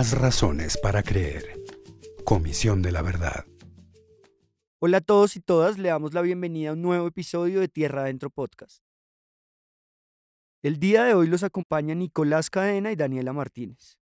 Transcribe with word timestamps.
Más 0.00 0.18
razones 0.18 0.78
para 0.78 1.02
creer. 1.02 1.62
Comisión 2.24 2.80
de 2.80 2.90
la 2.90 3.02
Verdad. 3.02 3.44
Hola 4.78 4.96
a 4.96 5.00
todos 5.02 5.36
y 5.36 5.40
todas, 5.40 5.76
le 5.76 5.90
damos 5.90 6.14
la 6.14 6.22
bienvenida 6.22 6.70
a 6.70 6.72
un 6.72 6.80
nuevo 6.80 7.06
episodio 7.06 7.60
de 7.60 7.68
Tierra 7.68 8.00
Adentro 8.00 8.30
Podcast. 8.30 8.82
El 10.62 10.78
día 10.78 11.04
de 11.04 11.12
hoy 11.12 11.26
los 11.26 11.42
acompaña 11.42 11.94
Nicolás 11.94 12.48
Cadena 12.48 12.90
y 12.90 12.96
Daniela 12.96 13.34
Martínez. 13.34 13.98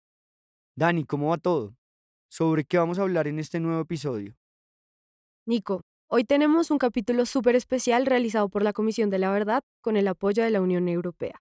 Dani, 0.74 1.04
¿cómo 1.04 1.28
va 1.28 1.38
todo? 1.38 1.76
¿Sobre 2.28 2.64
qué 2.64 2.76
vamos 2.76 2.98
a 2.98 3.02
hablar 3.02 3.28
en 3.28 3.38
este 3.38 3.60
nuevo 3.60 3.80
episodio? 3.82 4.36
Nico, 5.46 5.82
hoy 6.08 6.24
tenemos 6.24 6.72
un 6.72 6.78
capítulo 6.78 7.24
súper 7.24 7.54
especial 7.54 8.06
realizado 8.06 8.48
por 8.48 8.64
la 8.64 8.72
Comisión 8.72 9.10
de 9.10 9.20
la 9.20 9.30
Verdad 9.30 9.62
con 9.80 9.96
el 9.96 10.08
apoyo 10.08 10.42
de 10.42 10.50
la 10.50 10.60
Unión 10.60 10.88
Europea. 10.88 11.40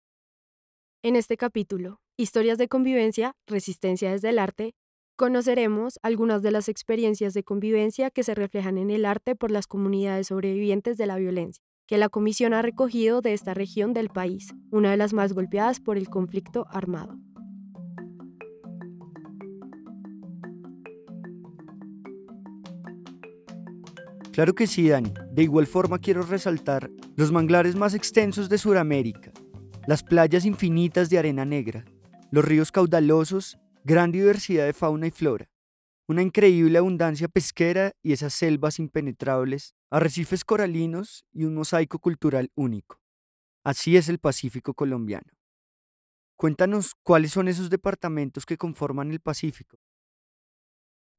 En 1.01 1.15
este 1.15 1.37
capítulo, 1.37 2.02
Historias 2.15 2.59
de 2.59 2.67
convivencia, 2.67 3.33
resistencia 3.47 4.11
desde 4.11 4.29
el 4.29 4.37
arte, 4.37 4.75
conoceremos 5.15 5.97
algunas 6.03 6.43
de 6.43 6.51
las 6.51 6.69
experiencias 6.69 7.33
de 7.33 7.43
convivencia 7.43 8.11
que 8.11 8.21
se 8.21 8.35
reflejan 8.35 8.77
en 8.77 8.91
el 8.91 9.05
arte 9.05 9.35
por 9.35 9.49
las 9.49 9.65
comunidades 9.65 10.27
sobrevivientes 10.27 10.95
de 10.97 11.07
la 11.07 11.15
violencia, 11.17 11.63
que 11.87 11.97
la 11.97 12.09
Comisión 12.09 12.53
ha 12.53 12.61
recogido 12.61 13.21
de 13.21 13.33
esta 13.33 13.55
región 13.55 13.93
del 13.93 14.09
país, 14.09 14.53
una 14.69 14.91
de 14.91 14.97
las 14.97 15.11
más 15.11 15.33
golpeadas 15.33 15.79
por 15.79 15.97
el 15.97 16.07
conflicto 16.07 16.67
armado. 16.69 17.17
Claro 24.33 24.53
que 24.53 24.67
sí, 24.67 24.87
Dani. 24.87 25.13
De 25.31 25.41
igual 25.41 25.65
forma 25.65 25.97
quiero 25.97 26.21
resaltar 26.21 26.91
los 27.15 27.31
manglares 27.31 27.75
más 27.75 27.95
extensos 27.95 28.49
de 28.49 28.59
Sudamérica, 28.59 29.31
las 29.87 30.03
playas 30.03 30.45
infinitas 30.45 31.09
de 31.09 31.17
arena 31.17 31.43
negra, 31.43 31.85
los 32.33 32.43
ríos 32.43 32.71
caudalosos, 32.71 33.59
gran 33.83 34.11
diversidad 34.11 34.65
de 34.65 34.73
fauna 34.73 35.05
y 35.05 35.11
flora, 35.11 35.51
una 36.07 36.23
increíble 36.23 36.79
abundancia 36.79 37.27
pesquera 37.27 37.91
y 38.01 38.11
esas 38.11 38.33
selvas 38.33 38.79
impenetrables, 38.79 39.75
arrecifes 39.91 40.43
coralinos 40.43 41.27
y 41.31 41.43
un 41.43 41.53
mosaico 41.53 41.99
cultural 41.99 42.51
único. 42.55 42.99
Así 43.63 43.97
es 43.97 44.09
el 44.09 44.17
Pacífico 44.17 44.73
colombiano. 44.73 45.31
Cuéntanos 46.35 46.95
cuáles 47.03 47.33
son 47.33 47.49
esos 47.49 47.69
departamentos 47.69 48.47
que 48.47 48.57
conforman 48.57 49.11
el 49.11 49.19
Pacífico. 49.19 49.77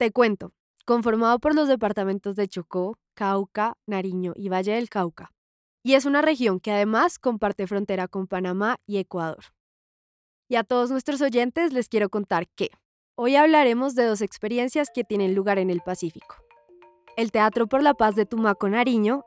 Te 0.00 0.10
cuento, 0.10 0.52
conformado 0.84 1.38
por 1.38 1.54
los 1.54 1.68
departamentos 1.68 2.34
de 2.34 2.48
Chocó, 2.48 2.98
Cauca, 3.14 3.76
Nariño 3.86 4.32
y 4.34 4.48
Valle 4.48 4.72
del 4.72 4.88
Cauca 4.88 5.30
y 5.84 5.94
es 5.94 6.06
una 6.06 6.22
región 6.22 6.58
que 6.58 6.72
además 6.72 7.20
comparte 7.20 7.68
frontera 7.68 8.08
con 8.08 8.26
Panamá 8.26 8.80
y 8.84 8.96
Ecuador. 8.96 9.44
Y 10.48 10.56
a 10.56 10.64
todos 10.64 10.90
nuestros 10.90 11.20
oyentes 11.22 11.72
les 11.72 11.88
quiero 11.88 12.10
contar 12.10 12.46
que 12.48 12.68
hoy 13.16 13.36
hablaremos 13.36 13.94
de 13.94 14.04
dos 14.04 14.20
experiencias 14.20 14.88
que 14.94 15.04
tienen 15.04 15.34
lugar 15.34 15.58
en 15.58 15.70
el 15.70 15.80
Pacífico. 15.80 16.36
El 17.16 17.32
Teatro 17.32 17.66
por 17.66 17.82
la 17.82 17.94
Paz 17.94 18.14
de 18.14 18.26
Tumaco, 18.26 18.68
Nariño, 18.68 19.24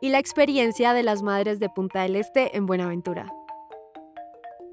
y 0.00 0.10
la 0.10 0.18
experiencia 0.18 0.92
de 0.92 1.02
las 1.02 1.22
Madres 1.22 1.60
de 1.60 1.68
Punta 1.68 2.02
del 2.02 2.16
Este 2.16 2.56
en 2.56 2.66
Buenaventura. 2.66 3.32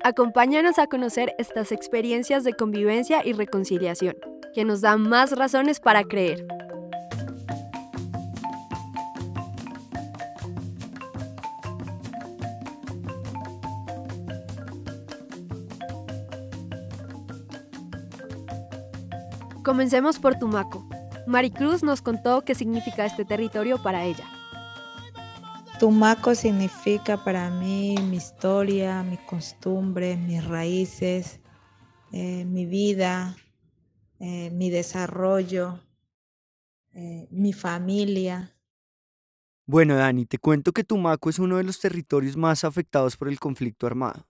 Acompáñanos 0.04 0.80
a 0.80 0.88
conocer 0.88 1.34
estas 1.38 1.72
experiencias 1.72 2.44
de 2.44 2.54
convivencia 2.54 3.22
y 3.26 3.34
reconciliación, 3.34 4.16
que 4.54 4.66
nos 4.66 4.82
dan 4.82 5.08
más 5.08 5.32
razones 5.34 5.80
para 5.80 6.04
creer. 6.04 6.48
Comencemos 19.70 20.18
por 20.18 20.34
Tumaco. 20.34 20.90
Maricruz 21.28 21.84
nos 21.84 22.02
contó 22.02 22.42
qué 22.44 22.56
significa 22.56 23.06
este 23.06 23.24
territorio 23.24 23.78
para 23.78 24.04
ella. 24.04 24.26
Tumaco 25.80 26.34
significa 26.34 27.24
para 27.24 27.52
mí 27.52 27.96
mi 28.10 28.18
historia, 28.18 29.04
mi 29.04 29.18
costumbre, 29.18 30.18
mis 30.18 30.44
raíces, 30.44 31.40
eh, 32.12 32.46
mi 32.46 32.66
vida, 32.66 33.36
eh, 34.20 34.50
mi 34.50 34.72
desarrollo, 34.72 35.80
eh, 36.96 37.28
mi 37.30 37.54
familia. 37.54 38.52
Bueno, 39.68 39.96
Dani, 39.98 40.26
te 40.26 40.40
cuento 40.40 40.72
que 40.72 40.84
Tumaco 40.84 41.30
es 41.30 41.38
uno 41.38 41.58
de 41.58 41.64
los 41.64 41.80
territorios 41.80 42.36
más 42.36 42.64
afectados 42.64 43.18
por 43.18 43.28
el 43.28 43.40
conflicto 43.40 43.86
armado. 43.86 44.26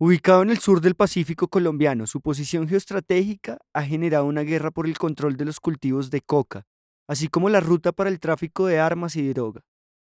Ubicado 0.00 0.42
en 0.42 0.50
el 0.50 0.58
sur 0.58 0.80
del 0.80 0.94
Pacífico 0.94 1.48
colombiano, 1.48 2.06
su 2.06 2.20
posición 2.20 2.68
geoestratégica 2.68 3.58
ha 3.72 3.82
generado 3.82 4.26
una 4.26 4.42
guerra 4.42 4.70
por 4.70 4.86
el 4.86 4.96
control 4.96 5.36
de 5.36 5.44
los 5.44 5.58
cultivos 5.58 6.08
de 6.10 6.20
coca, 6.20 6.68
así 7.08 7.26
como 7.26 7.48
la 7.48 7.58
ruta 7.58 7.90
para 7.90 8.08
el 8.08 8.20
tráfico 8.20 8.66
de 8.66 8.78
armas 8.78 9.16
y 9.16 9.26
droga. 9.26 9.62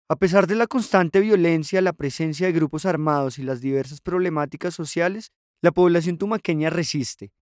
A 0.09 0.17
pesar 0.17 0.47
de 0.47 0.55
la 0.55 0.67
constante 0.67 1.21
violencia, 1.21 1.83
la 1.83 1.93
presencia 1.93 2.47
de 2.47 2.55
grupos 2.55 2.87
armados 2.87 3.39
y 3.39 3.43
las 3.43 3.61
diversas 3.61 4.01
problemáticas 4.01 4.73
sociales, 4.73 5.33
la 5.61 5.71
población 5.71 6.17
tumaqueña 6.17 6.71
resiste. 6.71 7.35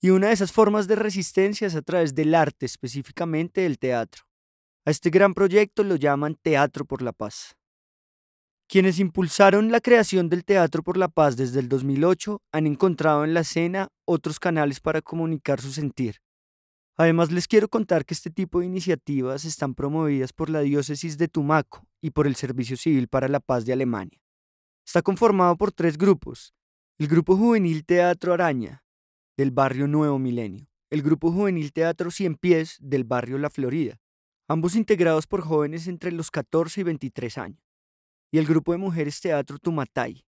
Y 0.00 0.10
una 0.10 0.28
de 0.28 0.34
esas 0.34 0.52
formas 0.52 0.86
de 0.86 0.94
resistencia 0.94 1.66
es 1.66 1.74
a 1.74 1.82
través 1.82 2.14
del 2.14 2.36
arte, 2.36 2.64
específicamente 2.64 3.62
del 3.62 3.80
teatro. 3.80 4.22
A 4.84 4.92
este 4.92 5.10
gran 5.10 5.34
proyecto 5.34 5.82
lo 5.82 5.96
llaman 5.96 6.36
Teatro 6.40 6.84
por 6.84 7.02
la 7.02 7.12
Paz. 7.12 7.56
Quienes 8.68 8.98
impulsaron 8.98 9.70
la 9.70 9.80
creación 9.80 10.28
del 10.28 10.44
Teatro 10.44 10.82
por 10.82 10.96
la 10.96 11.06
Paz 11.06 11.36
desde 11.36 11.60
el 11.60 11.68
2008 11.68 12.42
han 12.50 12.66
encontrado 12.66 13.22
en 13.22 13.32
la 13.32 13.40
escena 13.40 13.90
otros 14.04 14.40
canales 14.40 14.80
para 14.80 15.02
comunicar 15.02 15.60
su 15.60 15.70
sentir. 15.70 16.16
Además, 16.96 17.30
les 17.30 17.46
quiero 17.46 17.68
contar 17.68 18.04
que 18.04 18.12
este 18.12 18.28
tipo 18.28 18.58
de 18.58 18.66
iniciativas 18.66 19.44
están 19.44 19.76
promovidas 19.76 20.32
por 20.32 20.50
la 20.50 20.62
Diócesis 20.62 21.16
de 21.16 21.28
Tumaco 21.28 21.86
y 22.00 22.10
por 22.10 22.26
el 22.26 22.34
Servicio 22.34 22.76
Civil 22.76 23.06
para 23.06 23.28
la 23.28 23.38
Paz 23.38 23.66
de 23.66 23.72
Alemania. 23.72 24.18
Está 24.84 25.00
conformado 25.00 25.56
por 25.56 25.70
tres 25.70 25.96
grupos. 25.96 26.52
El 26.98 27.06
Grupo 27.06 27.36
Juvenil 27.36 27.84
Teatro 27.84 28.32
Araña, 28.32 28.84
del 29.36 29.52
barrio 29.52 29.86
Nuevo 29.86 30.18
Milenio. 30.18 30.66
El 30.90 31.02
Grupo 31.02 31.30
Juvenil 31.30 31.72
Teatro 31.72 32.10
Cien 32.10 32.34
Pies, 32.34 32.78
del 32.80 33.04
barrio 33.04 33.38
La 33.38 33.50
Florida. 33.50 34.00
Ambos 34.48 34.74
integrados 34.74 35.28
por 35.28 35.42
jóvenes 35.42 35.86
entre 35.86 36.10
los 36.10 36.32
14 36.32 36.80
y 36.80 36.84
23 36.84 37.38
años 37.38 37.65
y 38.30 38.38
el 38.38 38.46
grupo 38.46 38.72
de 38.72 38.78
mujeres 38.78 39.20
Teatro 39.20 39.58
Tumatay, 39.58 40.24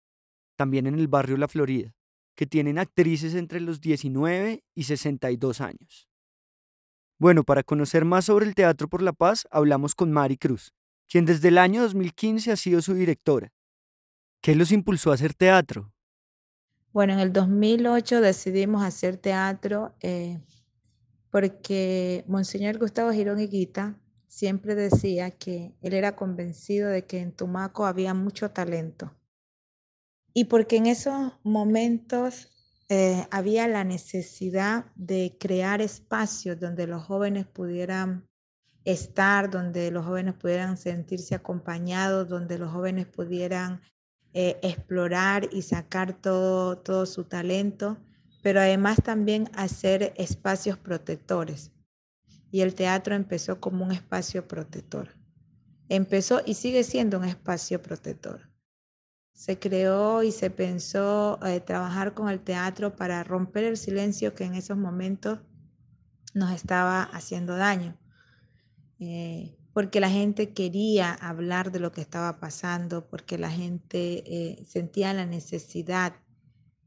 también 0.56 0.86
en 0.86 0.94
el 0.94 1.08
barrio 1.08 1.36
La 1.36 1.48
Florida, 1.48 1.94
que 2.34 2.46
tienen 2.46 2.78
actrices 2.78 3.34
entre 3.34 3.60
los 3.60 3.80
19 3.80 4.62
y 4.74 4.82
62 4.84 5.60
años. 5.60 6.08
Bueno, 7.18 7.42
para 7.42 7.64
conocer 7.64 8.04
más 8.04 8.26
sobre 8.26 8.46
el 8.46 8.54
Teatro 8.54 8.88
por 8.88 9.02
la 9.02 9.12
Paz, 9.12 9.46
hablamos 9.50 9.94
con 9.94 10.12
Mari 10.12 10.36
Cruz, 10.36 10.72
quien 11.08 11.24
desde 11.24 11.48
el 11.48 11.58
año 11.58 11.82
2015 11.82 12.52
ha 12.52 12.56
sido 12.56 12.80
su 12.80 12.94
directora. 12.94 13.52
¿Qué 14.40 14.54
los 14.54 14.70
impulsó 14.70 15.10
a 15.10 15.14
hacer 15.14 15.34
teatro? 15.34 15.92
Bueno, 16.92 17.14
en 17.14 17.18
el 17.18 17.32
2008 17.32 18.20
decidimos 18.20 18.82
hacer 18.82 19.16
teatro 19.16 19.94
eh, 20.00 20.40
porque 21.30 22.24
Monseñor 22.28 22.78
Gustavo 22.78 23.12
Girón 23.12 23.40
Higuita 23.40 23.98
siempre 24.28 24.74
decía 24.74 25.30
que 25.30 25.74
él 25.80 25.94
era 25.94 26.14
convencido 26.14 26.88
de 26.90 27.04
que 27.06 27.20
en 27.20 27.32
Tumaco 27.32 27.86
había 27.86 28.14
mucho 28.14 28.50
talento. 28.50 29.14
Y 30.34 30.44
porque 30.44 30.76
en 30.76 30.86
esos 30.86 31.32
momentos 31.42 32.50
eh, 32.88 33.26
había 33.30 33.66
la 33.66 33.84
necesidad 33.84 34.86
de 34.94 35.36
crear 35.40 35.80
espacios 35.80 36.60
donde 36.60 36.86
los 36.86 37.02
jóvenes 37.02 37.46
pudieran 37.46 38.28
estar, 38.84 39.50
donde 39.50 39.90
los 39.90 40.06
jóvenes 40.06 40.34
pudieran 40.34 40.76
sentirse 40.76 41.34
acompañados, 41.34 42.28
donde 42.28 42.58
los 42.58 42.70
jóvenes 42.70 43.06
pudieran 43.06 43.82
eh, 44.34 44.58
explorar 44.62 45.48
y 45.52 45.62
sacar 45.62 46.20
todo, 46.20 46.78
todo 46.78 47.06
su 47.06 47.24
talento, 47.24 47.98
pero 48.42 48.60
además 48.60 48.98
también 49.02 49.50
hacer 49.54 50.14
espacios 50.16 50.78
protectores 50.78 51.72
y 52.50 52.60
el 52.62 52.74
teatro 52.74 53.14
empezó 53.14 53.60
como 53.60 53.84
un 53.84 53.92
espacio 53.92 54.46
protector. 54.48 55.10
Empezó 55.88 56.40
y 56.44 56.54
sigue 56.54 56.84
siendo 56.84 57.18
un 57.18 57.24
espacio 57.24 57.82
protector. 57.82 58.50
Se 59.32 59.58
creó 59.58 60.22
y 60.22 60.32
se 60.32 60.50
pensó 60.50 61.38
eh, 61.44 61.60
trabajar 61.60 62.14
con 62.14 62.28
el 62.28 62.40
teatro 62.40 62.96
para 62.96 63.22
romper 63.24 63.64
el 63.64 63.76
silencio 63.76 64.34
que 64.34 64.44
en 64.44 64.54
esos 64.54 64.76
momentos 64.76 65.38
nos 66.34 66.52
estaba 66.52 67.02
haciendo 67.02 67.56
daño. 67.56 67.96
Eh, 68.98 69.56
porque 69.72 70.00
la 70.00 70.10
gente 70.10 70.52
quería 70.52 71.12
hablar 71.14 71.70
de 71.70 71.78
lo 71.78 71.92
que 71.92 72.00
estaba 72.00 72.40
pasando, 72.40 73.08
porque 73.08 73.38
la 73.38 73.50
gente 73.50 74.24
eh, 74.26 74.64
sentía 74.64 75.14
la 75.14 75.24
necesidad 75.24 76.14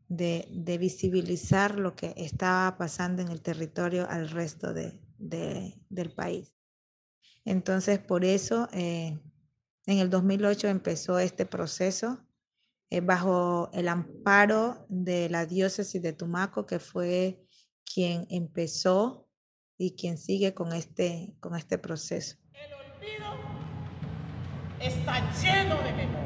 de, 0.09 0.45
de, 0.51 0.77
visibilizar 0.77 1.79
lo 1.79 1.95
que 1.95 2.13
estaba 2.17 2.77
pasando 2.77 3.21
en 3.21 3.29
el 3.29 3.41
territorio 3.41 4.09
al 4.09 4.29
resto 4.29 4.73
de, 4.73 4.99
del 5.21 6.13
país. 6.15 6.53
Entonces, 7.45 7.99
por 7.99 8.25
eso, 8.25 8.67
eh, 8.73 9.19
en 9.85 9.99
el 9.99 10.09
2008 10.09 10.67
empezó 10.67 11.19
este 11.19 11.45
proceso 11.45 12.25
eh, 12.89 13.01
bajo 13.01 13.69
el 13.73 13.87
amparo 13.87 14.85
de 14.89 15.29
la 15.29 15.45
diócesis 15.45 16.01
de 16.01 16.13
Tumaco, 16.13 16.65
que 16.65 16.79
fue 16.79 17.41
quien 17.85 18.27
empezó 18.29 19.27
y 19.77 19.95
quien 19.95 20.17
sigue 20.17 20.53
con 20.53 20.73
este, 20.73 21.33
con 21.39 21.55
este 21.55 21.77
proceso. 21.77 22.37
El 22.53 22.73
olvido 22.73 23.25
está 24.79 25.19
lleno 25.41 25.81
de 25.83 25.93
memoria. 25.93 26.20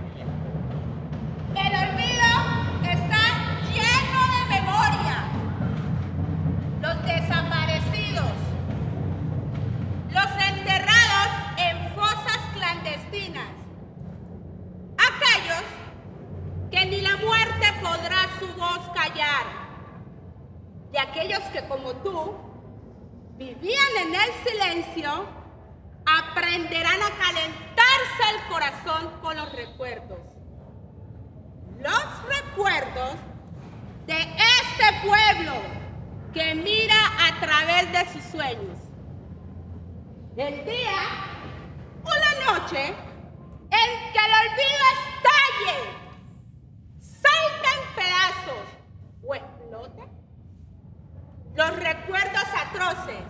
Atroces 52.96 53.26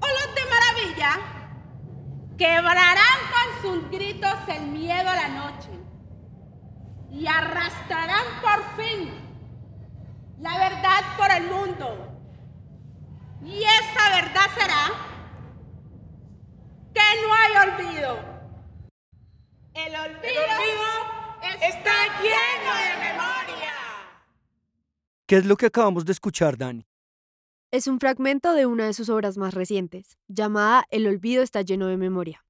o 0.00 0.06
los 0.06 0.34
de 0.34 0.44
maravilla 0.50 1.12
quebrarán 2.36 3.18
con 3.32 3.62
sus 3.62 3.90
gritos 3.90 4.36
el 4.48 4.66
miedo 4.68 5.08
a 5.08 5.14
la 5.14 5.28
noche 5.28 5.70
y 7.10 7.26
arrastrarán 7.26 8.24
por 8.40 8.84
fin 8.84 9.10
la 10.40 10.58
verdad 10.58 11.04
por 11.18 11.30
el 11.30 11.50
mundo. 11.50 12.06
Y 13.44 13.62
esa 13.62 14.22
verdad 14.22 14.46
será 14.54 14.90
que 16.94 17.00
no 17.22 17.34
hay 17.34 17.68
olvido. 17.68 18.18
El 19.74 19.94
olvido, 19.94 20.20
El 20.22 20.38
olvido 20.38 21.10
está 21.60 21.92
lleno 22.22 22.74
de 22.74 23.12
memoria. 23.12 23.72
¿Qué 25.26 25.36
es 25.36 25.44
lo 25.44 25.56
que 25.56 25.66
acabamos 25.66 26.04
de 26.04 26.12
escuchar, 26.12 26.56
Dani? 26.56 26.89
Es 27.72 27.86
un 27.86 28.00
fragmento 28.00 28.52
de 28.52 28.66
una 28.66 28.86
de 28.86 28.92
sus 28.92 29.08
obras 29.10 29.38
más 29.38 29.54
recientes, 29.54 30.18
llamada 30.26 30.86
El 30.90 31.06
olvido 31.06 31.40
está 31.40 31.62
lleno 31.62 31.86
de 31.86 31.96
memoria. 31.96 32.44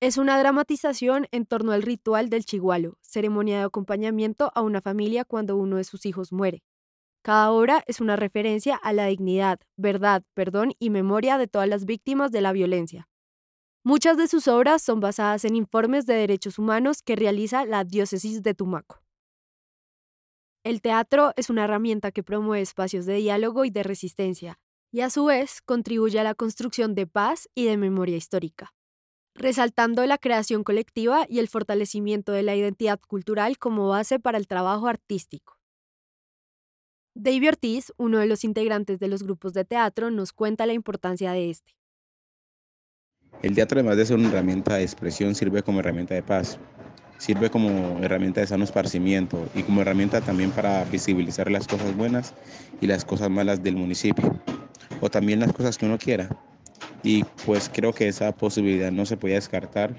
Es 0.00 0.16
una 0.16 0.38
dramatización 0.38 1.26
en 1.30 1.44
torno 1.44 1.72
al 1.72 1.82
ritual 1.82 2.30
del 2.30 2.46
chigualo, 2.46 2.96
ceremonia 3.02 3.58
de 3.58 3.64
acompañamiento 3.64 4.50
a 4.54 4.62
una 4.62 4.80
familia 4.80 5.26
cuando 5.26 5.58
uno 5.58 5.76
de 5.76 5.84
sus 5.84 6.06
hijos 6.06 6.32
muere. 6.32 6.62
Cada 7.22 7.50
obra 7.50 7.84
es 7.86 8.00
una 8.00 8.16
referencia 8.16 8.76
a 8.76 8.94
la 8.94 9.04
dignidad, 9.04 9.60
verdad, 9.76 10.22
perdón 10.32 10.72
y 10.78 10.88
memoria 10.88 11.36
de 11.36 11.46
todas 11.46 11.68
las 11.68 11.84
víctimas 11.84 12.32
de 12.32 12.40
la 12.40 12.52
violencia. 12.52 13.10
Muchas 13.82 14.16
de 14.16 14.26
sus 14.26 14.48
obras 14.48 14.80
son 14.80 15.00
basadas 15.00 15.44
en 15.44 15.54
informes 15.54 16.06
de 16.06 16.14
derechos 16.14 16.58
humanos 16.58 17.02
que 17.02 17.14
realiza 17.14 17.66
la 17.66 17.84
Diócesis 17.84 18.42
de 18.42 18.54
Tumaco. 18.54 19.03
El 20.64 20.80
teatro 20.80 21.34
es 21.36 21.50
una 21.50 21.64
herramienta 21.64 22.10
que 22.10 22.22
promueve 22.22 22.62
espacios 22.62 23.04
de 23.04 23.16
diálogo 23.16 23.66
y 23.66 23.70
de 23.70 23.82
resistencia, 23.82 24.58
y 24.90 25.02
a 25.02 25.10
su 25.10 25.26
vez 25.26 25.60
contribuye 25.60 26.18
a 26.18 26.24
la 26.24 26.34
construcción 26.34 26.94
de 26.94 27.06
paz 27.06 27.50
y 27.54 27.66
de 27.66 27.76
memoria 27.76 28.16
histórica, 28.16 28.72
resaltando 29.34 30.06
la 30.06 30.16
creación 30.16 30.64
colectiva 30.64 31.26
y 31.28 31.40
el 31.40 31.48
fortalecimiento 31.48 32.32
de 32.32 32.44
la 32.44 32.56
identidad 32.56 32.98
cultural 33.06 33.58
como 33.58 33.90
base 33.90 34.18
para 34.18 34.38
el 34.38 34.46
trabajo 34.46 34.86
artístico. 34.86 35.58
David 37.14 37.48
Ortiz, 37.48 37.92
uno 37.98 38.18
de 38.18 38.26
los 38.26 38.42
integrantes 38.42 38.98
de 38.98 39.08
los 39.08 39.22
grupos 39.22 39.52
de 39.52 39.66
teatro, 39.66 40.10
nos 40.10 40.32
cuenta 40.32 40.64
la 40.64 40.72
importancia 40.72 41.32
de 41.32 41.50
este. 41.50 41.76
El 43.42 43.54
teatro, 43.54 43.80
además 43.80 43.98
de 43.98 44.06
ser 44.06 44.16
una 44.16 44.28
herramienta 44.28 44.76
de 44.76 44.82
expresión, 44.82 45.34
sirve 45.34 45.62
como 45.62 45.80
herramienta 45.80 46.14
de 46.14 46.22
paz, 46.22 46.58
sirve 47.18 47.50
como 47.50 47.98
herramienta 48.02 48.40
de 48.40 48.46
sano 48.46 48.64
esparcimiento 48.64 49.48
y 49.54 49.62
como 49.62 49.80
herramienta 49.82 50.20
también 50.20 50.50
para 50.50 50.84
visibilizar 50.84 51.50
las 51.50 51.66
cosas 51.66 51.96
buenas 51.96 52.34
y 52.80 52.86
las 52.86 53.04
cosas 53.04 53.30
malas 53.30 53.62
del 53.62 53.76
municipio, 53.76 54.38
o 55.00 55.10
también 55.10 55.40
las 55.40 55.52
cosas 55.52 55.78
que 55.78 55.86
uno 55.86 55.98
quiera. 55.98 56.28
Y 57.02 57.24
pues 57.44 57.70
creo 57.72 57.92
que 57.92 58.08
esa 58.08 58.32
posibilidad 58.32 58.90
no 58.90 59.06
se 59.06 59.16
podía 59.16 59.36
descartar 59.36 59.94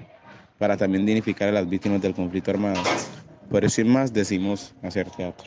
para 0.58 0.76
también 0.76 1.06
dignificar 1.06 1.48
a 1.48 1.52
las 1.52 1.68
víctimas 1.68 2.00
del 2.00 2.14
conflicto 2.14 2.50
armado. 2.50 2.80
Por 3.50 3.64
eso, 3.64 3.76
sin 3.76 3.88
más, 3.88 4.12
decimos 4.12 4.74
hacer 4.82 5.10
teatro. 5.10 5.46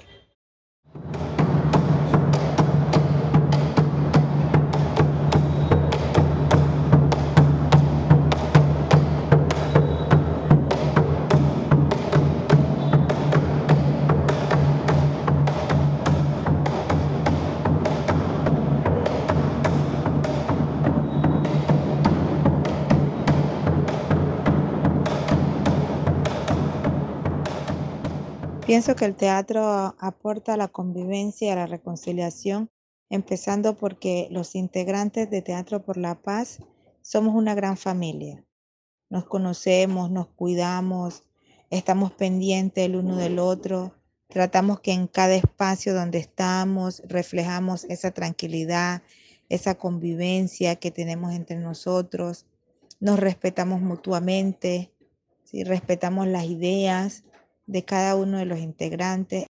Pienso 28.70 28.96
que 28.96 29.06
el 29.06 29.16
teatro 29.16 29.96
aporta 29.98 30.54
a 30.54 30.58
la 30.58 30.68
convivencia 30.68 31.48
y 31.48 31.50
a 31.50 31.56
la 31.56 31.66
reconciliación, 31.66 32.70
empezando 33.10 33.76
porque 33.76 34.28
los 34.30 34.54
integrantes 34.54 35.28
de 35.32 35.42
Teatro 35.42 35.82
por 35.82 35.98
la 35.98 36.22
Paz 36.22 36.60
somos 37.02 37.34
una 37.34 37.56
gran 37.56 37.78
familia. 37.78 38.46
Nos 39.10 39.26
conocemos, 39.26 40.12
nos 40.12 40.28
cuidamos, 40.28 41.24
estamos 41.72 42.12
pendientes 42.12 42.86
el 42.86 42.96
uno 42.96 43.16
del 43.16 43.40
otro, 43.40 43.96
tratamos 44.28 44.82
que 44.82 44.92
en 44.92 45.08
cada 45.08 45.34
espacio 45.34 45.96
donde 45.96 46.20
estamos 46.20 47.02
reflejamos 47.08 47.86
esa 47.86 48.12
tranquilidad, 48.12 49.02
esa 49.50 49.80
convivencia 49.80 50.76
que 50.76 50.92
tenemos 50.92 51.34
entre 51.34 51.58
nosotros, 51.58 52.46
nos 53.00 53.20
respetamos 53.20 53.82
mutuamente, 53.82 54.94
¿sí? 55.44 55.64
respetamos 55.64 56.28
las 56.28 56.46
ideas 56.46 57.24
de 57.70 57.86
cada 57.86 58.16
uno 58.16 58.40
de 58.40 58.46
los 58.46 58.60
integrantes. 58.60 59.46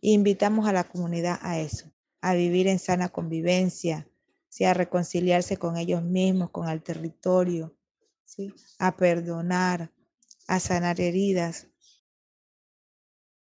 Invitamos 0.00 0.66
a 0.66 0.72
la 0.72 0.84
comunidad 0.84 1.38
a 1.42 1.60
eso, 1.60 1.92
a 2.22 2.34
vivir 2.34 2.68
en 2.68 2.78
sana 2.78 3.10
convivencia, 3.10 4.08
¿sí? 4.48 4.64
a 4.64 4.72
reconciliarse 4.72 5.58
con 5.58 5.76
ellos 5.76 6.02
mismos, 6.02 6.50
con 6.50 6.68
el 6.68 6.82
territorio, 6.82 7.76
¿sí? 8.24 8.54
a 8.78 8.96
perdonar, 8.96 9.92
a 10.48 10.58
sanar 10.58 11.00
heridas. 11.00 11.68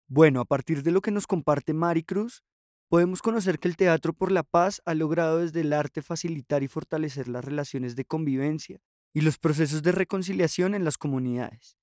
Bueno, 0.06 0.40
a 0.40 0.44
partir 0.44 0.82
de 0.82 0.90
lo 0.90 1.00
que 1.00 1.10
nos 1.10 1.26
comparte 1.26 1.72
Maricruz, 1.72 2.42
podemos 2.90 3.22
conocer 3.22 3.58
que 3.58 3.68
el 3.68 3.76
Teatro 3.76 4.12
por 4.12 4.32
la 4.32 4.42
Paz 4.42 4.82
ha 4.84 4.94
logrado 4.94 5.38
desde 5.38 5.62
el 5.62 5.72
arte 5.72 6.02
facilitar 6.02 6.62
y 6.62 6.68
fortalecer 6.68 7.28
las 7.28 7.44
relaciones 7.44 7.96
de 7.96 8.04
convivencia 8.04 8.80
y 9.14 9.22
los 9.22 9.38
procesos 9.38 9.82
de 9.82 9.92
reconciliación 9.92 10.74
en 10.74 10.84
las 10.84 10.98
comunidades. 10.98 11.77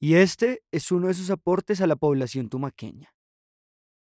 Y 0.00 0.14
este 0.14 0.62
es 0.70 0.92
uno 0.92 1.08
de 1.08 1.14
sus 1.14 1.30
aportes 1.30 1.80
a 1.80 1.88
la 1.88 1.96
población 1.96 2.48
tumaqueña. 2.48 3.12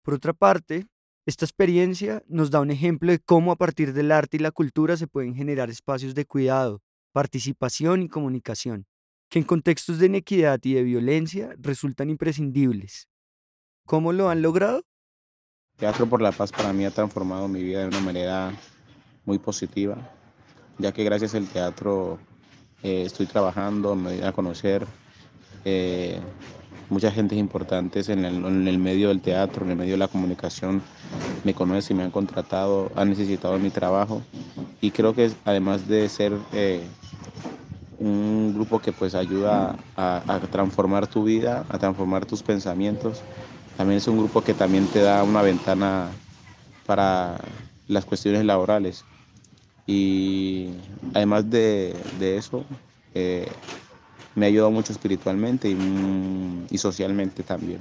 Por 0.02 0.14
otra 0.14 0.32
parte, 0.32 0.86
esta 1.26 1.44
experiencia 1.44 2.22
nos 2.26 2.50
da 2.50 2.60
un 2.60 2.70
ejemplo 2.70 3.10
de 3.10 3.18
cómo 3.18 3.52
a 3.52 3.56
partir 3.56 3.92
del 3.92 4.10
arte 4.10 4.38
y 4.38 4.40
la 4.40 4.50
cultura 4.50 4.96
se 4.96 5.06
pueden 5.06 5.34
generar 5.34 5.68
espacios 5.68 6.14
de 6.14 6.24
cuidado, 6.24 6.82
participación 7.12 8.02
y 8.02 8.08
comunicación, 8.08 8.86
que 9.28 9.38
en 9.38 9.44
contextos 9.44 9.98
de 9.98 10.06
inequidad 10.06 10.58
y 10.62 10.74
de 10.74 10.82
violencia 10.82 11.54
resultan 11.58 12.08
imprescindibles. 12.08 13.08
¿Cómo 13.86 14.12
lo 14.12 14.30
han 14.30 14.40
logrado? 14.40 14.82
Teatro 15.76 16.06
por 16.08 16.22
la 16.22 16.32
Paz 16.32 16.50
para 16.50 16.72
mí 16.72 16.86
ha 16.86 16.90
transformado 16.90 17.46
mi 17.46 17.62
vida 17.62 17.80
de 17.80 17.88
una 17.88 18.00
manera 18.00 18.52
muy 19.26 19.38
positiva, 19.38 19.96
ya 20.78 20.92
que 20.92 21.04
gracias 21.04 21.34
al 21.34 21.46
teatro 21.48 22.18
eh, 22.82 23.02
estoy 23.02 23.26
trabajando, 23.26 23.94
me 23.94 24.16
doy 24.16 24.26
a 24.26 24.32
conocer 24.32 24.86
eh, 25.64 26.18
muchas 26.90 27.14
gentes 27.14 27.38
importantes 27.38 28.08
en 28.08 28.24
el, 28.24 28.44
en 28.44 28.68
el, 28.68 28.78
medio 28.78 29.08
del 29.08 29.20
teatro, 29.20 29.64
en 29.64 29.72
el 29.72 29.76
medio 29.76 29.92
de 29.92 29.98
la 29.98 30.08
comunicación, 30.08 30.82
me 31.44 31.54
conocen 31.54 31.96
me 31.96 32.02
han 32.02 32.10
contratado, 32.10 32.90
han 32.94 33.10
necesitado 33.10 33.58
mi 33.58 33.70
trabajo 33.70 34.22
y 34.80 34.90
creo 34.90 35.14
que 35.14 35.30
además 35.44 35.88
de 35.88 36.08
ser 36.08 36.32
eh, 36.52 36.82
un 37.98 38.52
grupo 38.54 38.80
que 38.80 38.92
pues 38.92 39.14
ayuda 39.14 39.76
a, 39.96 40.22
a, 40.26 40.40
transformar 40.40 41.06
tu 41.06 41.24
vida, 41.24 41.64
a 41.68 41.78
transformar 41.78 42.26
tus 42.26 42.42
pensamientos, 42.42 43.22
también 43.76 43.98
es 43.98 44.06
un 44.08 44.18
grupo 44.18 44.42
que 44.42 44.54
también 44.54 44.86
te 44.86 45.00
da 45.00 45.22
una 45.22 45.42
ventana 45.42 46.08
para 46.86 47.40
las 47.88 48.04
cuestiones 48.04 48.44
laborales. 48.44 49.04
Y 49.86 50.70
además 51.12 51.50
de, 51.50 51.94
eso, 52.20 52.64
eh, 53.14 53.48
me 54.34 54.46
ha 54.46 54.48
ayudado 54.48 54.70
mucho 54.70 54.92
espiritualmente 54.92 55.68
y 55.70 56.78
socialmente 56.78 57.42
también. 57.42 57.80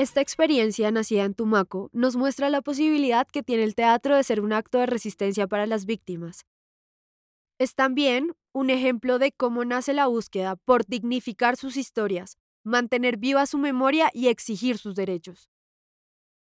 Esta 0.00 0.22
experiencia 0.22 0.90
nacida 0.90 1.24
en 1.24 1.34
Tumaco 1.34 1.90
nos 1.92 2.16
muestra 2.16 2.48
la 2.48 2.62
posibilidad 2.62 3.26
que 3.26 3.42
tiene 3.42 3.64
el 3.64 3.74
teatro 3.74 4.16
de 4.16 4.24
ser 4.24 4.40
un 4.40 4.54
acto 4.54 4.78
de 4.78 4.86
resistencia 4.86 5.46
para 5.46 5.66
las 5.66 5.84
víctimas. 5.84 6.46
Es 7.58 7.74
también 7.74 8.32
un 8.54 8.70
ejemplo 8.70 9.18
de 9.18 9.30
cómo 9.30 9.62
nace 9.66 9.92
la 9.92 10.06
búsqueda 10.06 10.56
por 10.56 10.86
dignificar 10.86 11.58
sus 11.58 11.76
historias, 11.76 12.38
mantener 12.64 13.18
viva 13.18 13.44
su 13.44 13.58
memoria 13.58 14.08
y 14.14 14.28
exigir 14.28 14.78
sus 14.78 14.94
derechos. 14.94 15.50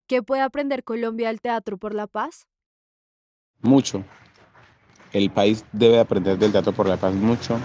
¿Qué 0.07 0.23
puede 0.23 0.43
aprender 0.43 0.85
Colombia 0.85 1.29
del 1.29 1.41
teatro 1.41 1.79
por 1.79 1.95
la 1.95 2.07
paz? 2.07 2.47
Mucho. 3.63 4.05
El 5.15 5.31
país 5.31 5.65
debe 5.73 5.99
aprender 5.99 6.37
del 6.37 6.53
teatro 6.53 6.75
por 6.75 6.87
la 6.87 6.99
paz 6.99 7.15
mucho, 7.15 7.59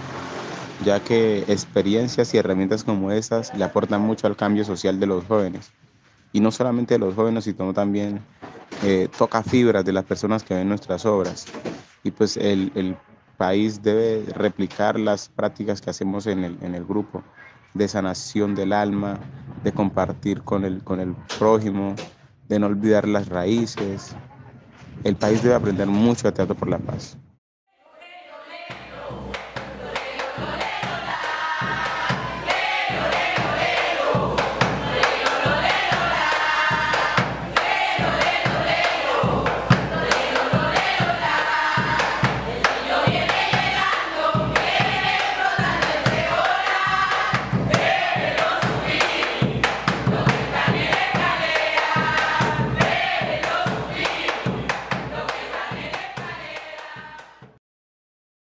ya 0.86 1.04
que 1.04 1.40
experiencias 1.48 2.32
y 2.32 2.38
herramientas 2.38 2.82
como 2.82 3.12
esas 3.12 3.54
le 3.54 3.64
aportan 3.64 4.00
mucho 4.00 4.26
al 4.26 4.36
cambio 4.36 4.64
social 4.64 4.98
de 4.98 5.06
los 5.06 5.26
jóvenes 5.26 5.70
y 6.32 6.40
no 6.40 6.50
solamente 6.50 6.94
de 6.94 6.98
los 6.98 7.14
jóvenes, 7.14 7.44
sino 7.44 7.72
también 7.72 8.20
eh, 8.82 9.08
toca 9.16 9.42
fibras 9.42 9.84
de 9.84 9.92
las 9.92 10.04
personas 10.04 10.42
que 10.42 10.54
ven 10.54 10.68
nuestras 10.68 11.04
obras. 11.06 11.46
Y 12.02 12.10
pues 12.10 12.36
el, 12.36 12.72
el, 12.74 12.96
país 13.38 13.82
debe 13.82 14.24
replicar 14.34 15.00
las 15.00 15.28
prácticas 15.28 15.80
que 15.80 15.90
hacemos 15.90 16.28
en 16.28 16.44
el, 16.44 16.58
en 16.62 16.76
el 16.76 16.84
grupo 16.84 17.24
de 17.74 17.88
sanación 17.88 18.54
del 18.54 18.72
alma, 18.72 19.18
de 19.64 19.72
compartir 19.72 20.42
con 20.42 20.64
el, 20.64 20.84
con 20.84 21.00
el 21.00 21.14
prójimo, 21.38 21.96
de 22.48 22.60
no 22.60 22.66
olvidar 22.66 23.08
las 23.08 23.28
raíces. 23.28 24.14
El 25.02 25.16
país 25.16 25.42
debe 25.42 25.56
aprender 25.56 25.88
mucho 25.88 26.28
de 26.28 26.32
teatro 26.32 26.54
por 26.54 26.68
la 26.68 26.78
paz. 26.78 27.16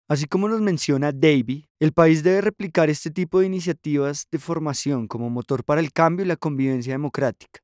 Así 0.09 0.25
como 0.25 0.49
nos 0.49 0.59
menciona 0.59 1.11
Davy, 1.11 1.69
el 1.79 1.93
país 1.93 2.23
debe 2.23 2.41
replicar 2.41 2.89
este 2.89 3.11
tipo 3.11 3.39
de 3.39 3.45
iniciativas 3.45 4.27
de 4.31 4.39
formación 4.39 5.07
como 5.07 5.29
motor 5.29 5.63
para 5.63 5.81
el 5.81 5.93
cambio 5.93 6.25
y 6.25 6.27
la 6.27 6.35
convivencia 6.35 6.93
democrática. 6.93 7.59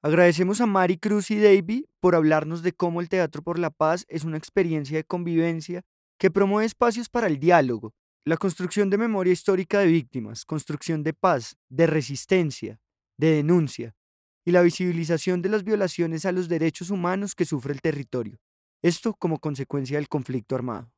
Agradecemos 0.00 0.60
a 0.60 0.66
Mari 0.66 0.98
Cruz 0.98 1.32
y 1.32 1.40
Davy 1.40 1.88
por 1.98 2.14
hablarnos 2.14 2.62
de 2.62 2.72
cómo 2.72 3.00
el 3.00 3.08
Teatro 3.08 3.42
por 3.42 3.58
la 3.58 3.70
Paz 3.70 4.04
es 4.08 4.22
una 4.22 4.36
experiencia 4.36 4.96
de 4.96 5.02
convivencia 5.02 5.82
que 6.20 6.30
promueve 6.30 6.66
espacios 6.66 7.08
para 7.08 7.26
el 7.26 7.40
diálogo, 7.40 7.94
la 8.24 8.36
construcción 8.36 8.90
de 8.90 8.98
memoria 8.98 9.32
histórica 9.32 9.80
de 9.80 9.86
víctimas, 9.86 10.44
construcción 10.44 11.02
de 11.02 11.14
paz, 11.14 11.56
de 11.68 11.88
resistencia, 11.88 12.78
de 13.16 13.32
denuncia 13.32 13.96
y 14.44 14.52
la 14.52 14.62
visibilización 14.62 15.42
de 15.42 15.48
las 15.48 15.64
violaciones 15.64 16.26
a 16.26 16.32
los 16.32 16.48
derechos 16.48 16.90
humanos 16.90 17.34
que 17.34 17.44
sufre 17.44 17.72
el 17.72 17.80
territorio. 17.80 18.38
Esto 18.82 19.14
como 19.14 19.40
consecuencia 19.40 19.98
del 19.98 20.08
conflicto 20.08 20.54
armado. 20.54 20.92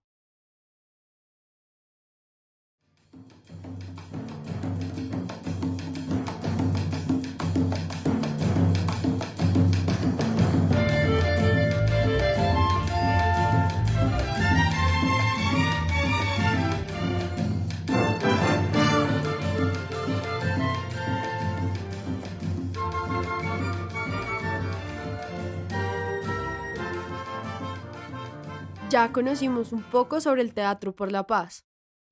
Ya 28.90 29.12
conocimos 29.12 29.70
un 29.70 29.85
poco 29.85 30.20
sobre 30.20 30.42
el 30.42 30.52
Teatro 30.52 30.97
por 30.97 31.12
la 31.12 31.25
Paz. 31.25 31.64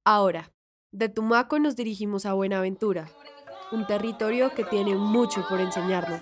Ahora, 0.04 0.52
de 0.92 1.08
Tumaco 1.08 1.58
nos 1.58 1.74
dirigimos 1.74 2.24
a 2.24 2.34
Buenaventura, 2.34 3.08
un 3.72 3.84
territorio 3.84 4.54
que 4.54 4.62
tiene 4.62 4.94
mucho 4.94 5.44
por 5.48 5.60
enseñarnos. 5.60 6.20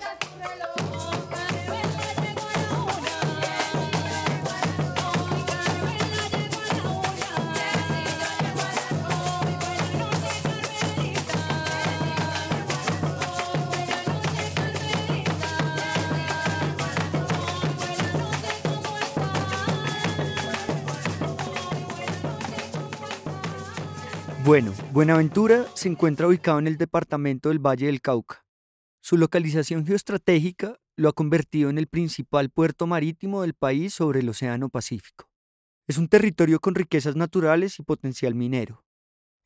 Bueno, 24.46 24.72
Buenaventura 24.92 25.66
se 25.74 25.88
encuentra 25.88 26.28
ubicado 26.28 26.60
en 26.60 26.68
el 26.68 26.76
departamento 26.76 27.48
del 27.48 27.58
Valle 27.58 27.86
del 27.86 28.00
Cauca. 28.00 28.46
Su 29.02 29.16
localización 29.16 29.84
geoestratégica 29.84 30.78
lo 30.94 31.08
ha 31.08 31.12
convertido 31.12 31.68
en 31.68 31.78
el 31.78 31.88
principal 31.88 32.50
puerto 32.50 32.86
marítimo 32.86 33.42
del 33.42 33.54
país 33.54 33.92
sobre 33.92 34.20
el 34.20 34.28
Océano 34.28 34.68
Pacífico. 34.68 35.28
Es 35.88 35.98
un 35.98 36.06
territorio 36.06 36.60
con 36.60 36.76
riquezas 36.76 37.16
naturales 37.16 37.80
y 37.80 37.82
potencial 37.82 38.36
minero. 38.36 38.84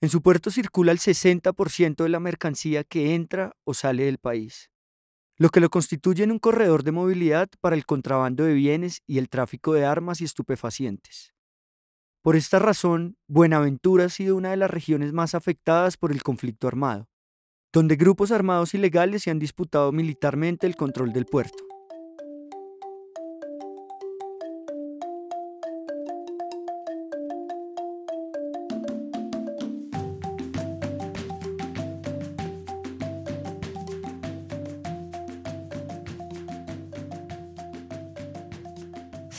En 0.02 0.11
su 0.11 0.21
puerto 0.21 0.50
circula 0.50 0.92
el 0.92 0.99
60% 0.99 2.02
de 2.02 2.09
la 2.11 2.21
mercancía 2.21 2.85
que 2.85 3.14
entra 3.14 3.57
o 3.64 3.73
sale 3.73 4.04
del 4.04 4.19
país, 4.19 4.71
lo 5.38 5.49
que 5.49 5.61
lo 5.61 5.71
constituye 5.71 6.25
en 6.25 6.30
un 6.30 6.38
corredor 6.38 6.83
de 6.83 6.92
movilidad 6.92 7.49
para 7.62 7.75
el 7.75 7.87
contrabando 7.87 8.45
de 8.45 8.52
bienes 8.52 9.00
y 9.07 9.16
el 9.16 9.30
tráfico 9.30 9.73
de 9.73 9.87
armas 9.87 10.21
y 10.21 10.25
estupefacientes. 10.25 11.33
Por 12.23 12.37
esta 12.37 12.59
razón, 12.59 13.17
Buenaventura 13.29 14.05
ha 14.05 14.09
sido 14.11 14.37
una 14.37 14.50
de 14.50 14.59
las 14.59 14.71
regiones 14.71 15.15
más 15.15 15.35
afectadas 15.35 15.97
por 15.97 16.12
el 16.12 16.23
conflicto 16.23 16.69
armado, 16.69 17.09
donde 17.73 17.97
grupos 17.97 18.31
armados 18.31 18.75
ilegales 18.75 19.23
se 19.23 19.31
han 19.31 19.39
disputado 19.39 19.91
militarmente 19.91 20.67
el 20.67 20.77
control 20.77 21.15
del 21.15 21.25
puerto. 21.25 21.70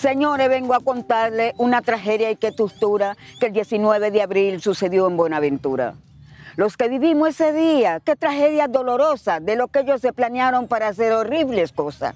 Señores, 0.01 0.49
vengo 0.49 0.73
a 0.73 0.79
contarle 0.79 1.53
una 1.59 1.83
tragedia 1.83 2.31
y 2.31 2.35
que 2.35 2.51
tostura 2.51 3.15
que 3.39 3.45
el 3.45 3.53
19 3.53 4.09
de 4.09 4.23
abril 4.23 4.59
sucedió 4.59 5.05
en 5.05 5.15
Buenaventura. 5.15 5.93
Los 6.55 6.75
que 6.75 6.89
vivimos 6.89 7.29
ese 7.29 7.53
día, 7.53 7.99
qué 7.99 8.15
tragedia 8.15 8.67
dolorosa 8.67 9.39
de 9.39 9.55
lo 9.55 9.67
que 9.67 9.81
ellos 9.81 10.01
se 10.01 10.11
planearon 10.11 10.67
para 10.67 10.87
hacer 10.87 11.13
horribles 11.13 11.71
cosas. 11.71 12.15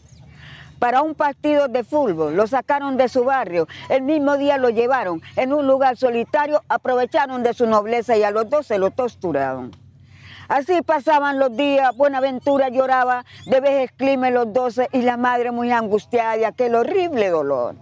para 0.80 1.04
un 1.04 1.14
partido 1.14 1.68
de 1.68 1.84
fútbol. 1.84 2.36
Lo 2.36 2.48
sacaron 2.48 2.98
de 2.98 3.08
su 3.08 3.24
barrio. 3.24 3.68
El 3.88 4.02
mismo 4.02 4.36
día 4.36 4.58
lo 4.58 4.70
llevaron 4.70 5.22
en 5.36 5.54
un 5.54 5.68
lugar 5.68 5.96
solitario, 5.96 6.64
aprovecharon 6.68 7.44
de 7.44 7.54
su 7.54 7.68
nobleza 7.68 8.18
y 8.18 8.24
a 8.24 8.32
los 8.32 8.50
dos 8.50 8.66
se 8.66 8.80
lo 8.80 8.90
torturaron. 8.90 9.85
Así 10.48 10.82
pasaban 10.82 11.40
los 11.40 11.56
días, 11.56 11.96
Buenaventura 11.96 12.70
lloraba 12.70 13.26
de 13.46 13.60
vez 13.60 13.92
clima 13.92 14.30
los 14.30 14.52
doce 14.54 14.90
y 14.92 15.02
la 15.02 15.18
madre 15.18 15.52
muy 15.52 15.72
angustiada 15.72 16.38
de 16.38 16.46
aquel 16.46 16.76
horrible 16.76 17.30
dolor. 17.30 17.76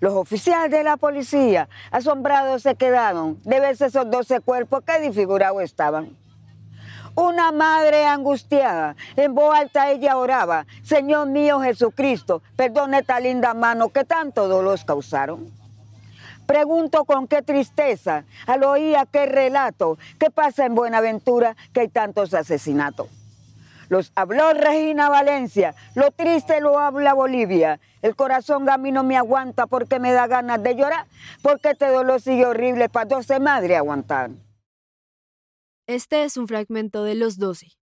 Los 0.00 0.14
oficiales 0.14 0.70
de 0.70 0.84
la 0.84 0.96
policía, 0.96 1.68
asombrados, 1.90 2.62
se 2.62 2.76
quedaron 2.76 3.40
de 3.42 3.60
ver 3.60 3.72
esos 3.72 4.10
doce 4.10 4.40
cuerpos 4.40 4.82
que 4.84 5.00
disfigurados 5.00 5.62
estaban. 5.62 6.16
Una 7.16 7.50
madre 7.50 8.06
angustiada, 8.06 8.94
en 9.16 9.34
voz 9.34 9.52
alta 9.52 9.90
ella 9.90 10.16
oraba, 10.16 10.66
Señor 10.84 11.28
mío 11.28 11.60
Jesucristo, 11.60 12.42
perdone 12.54 12.98
esta 12.98 13.18
linda 13.18 13.54
mano 13.54 13.88
que 13.88 14.04
tanto 14.04 14.46
dolor 14.46 14.78
causaron. 14.84 15.57
Pregunto 16.48 17.04
con 17.04 17.28
qué 17.28 17.42
tristeza 17.42 18.24
al 18.46 18.64
oír 18.64 18.96
aquel 18.96 19.28
relato, 19.28 19.98
¿qué 20.18 20.30
pasa 20.30 20.64
en 20.64 20.74
Buenaventura 20.74 21.54
que 21.74 21.80
hay 21.80 21.88
tantos 21.88 22.32
asesinatos? 22.32 23.06
Los 23.90 24.12
habló 24.14 24.54
Regina 24.54 25.10
Valencia, 25.10 25.74
lo 25.94 26.10
triste 26.10 26.62
lo 26.62 26.78
habla 26.78 27.12
Bolivia. 27.12 27.80
El 28.00 28.16
corazón 28.16 28.66
a 28.70 28.78
mí 28.78 28.92
no 28.92 29.04
me 29.04 29.18
aguanta 29.18 29.66
porque 29.66 30.00
me 30.00 30.10
da 30.12 30.26
ganas 30.26 30.62
de 30.62 30.74
llorar, 30.74 31.06
porque 31.42 31.72
este 31.72 31.88
dolor 31.88 32.18
sigue 32.22 32.46
horrible 32.46 32.88
para 32.88 33.04
doce 33.04 33.40
madres 33.40 33.76
aguantar. 33.76 34.30
Este 35.86 36.24
es 36.24 36.38
un 36.38 36.48
fragmento 36.48 37.04
de 37.04 37.14
Los 37.14 37.36
Doce. 37.36 37.72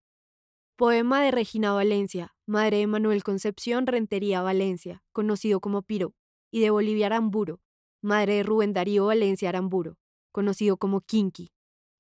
Poema 0.75 1.23
de 1.23 1.31
Regina 1.31 1.73
Valencia, 1.73 2.35
madre 2.47 2.79
de 2.79 2.89
Manuel 2.89 3.23
Concepción 3.23 3.87
Rentería 3.87 4.43
Valencia, 4.43 5.05
conocido 5.13 5.61
como 5.61 5.83
Piro, 5.83 6.15
y 6.51 6.63
de 6.63 6.71
Bolivia 6.71 7.07
Aramburo, 7.07 7.61
madre 8.03 8.35
de 8.35 8.43
Rubén 8.43 8.73
Darío 8.73 9.07
Valencia 9.07 9.49
Aramburo, 9.49 9.99
conocido 10.33 10.77
como 10.77 11.01
Kinky, 11.01 11.53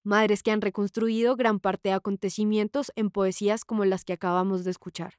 madres 0.02 0.42
que 0.42 0.50
han 0.50 0.60
reconstruido 0.60 1.36
gran 1.36 1.60
parte 1.60 1.88
de 1.88 1.94
acontecimientos 1.94 2.92
en 2.96 3.10
poesías 3.10 3.64
como 3.64 3.84
las 3.84 4.04
que 4.04 4.12
acabamos 4.12 4.64
de 4.64 4.70
escuchar. 4.70 5.14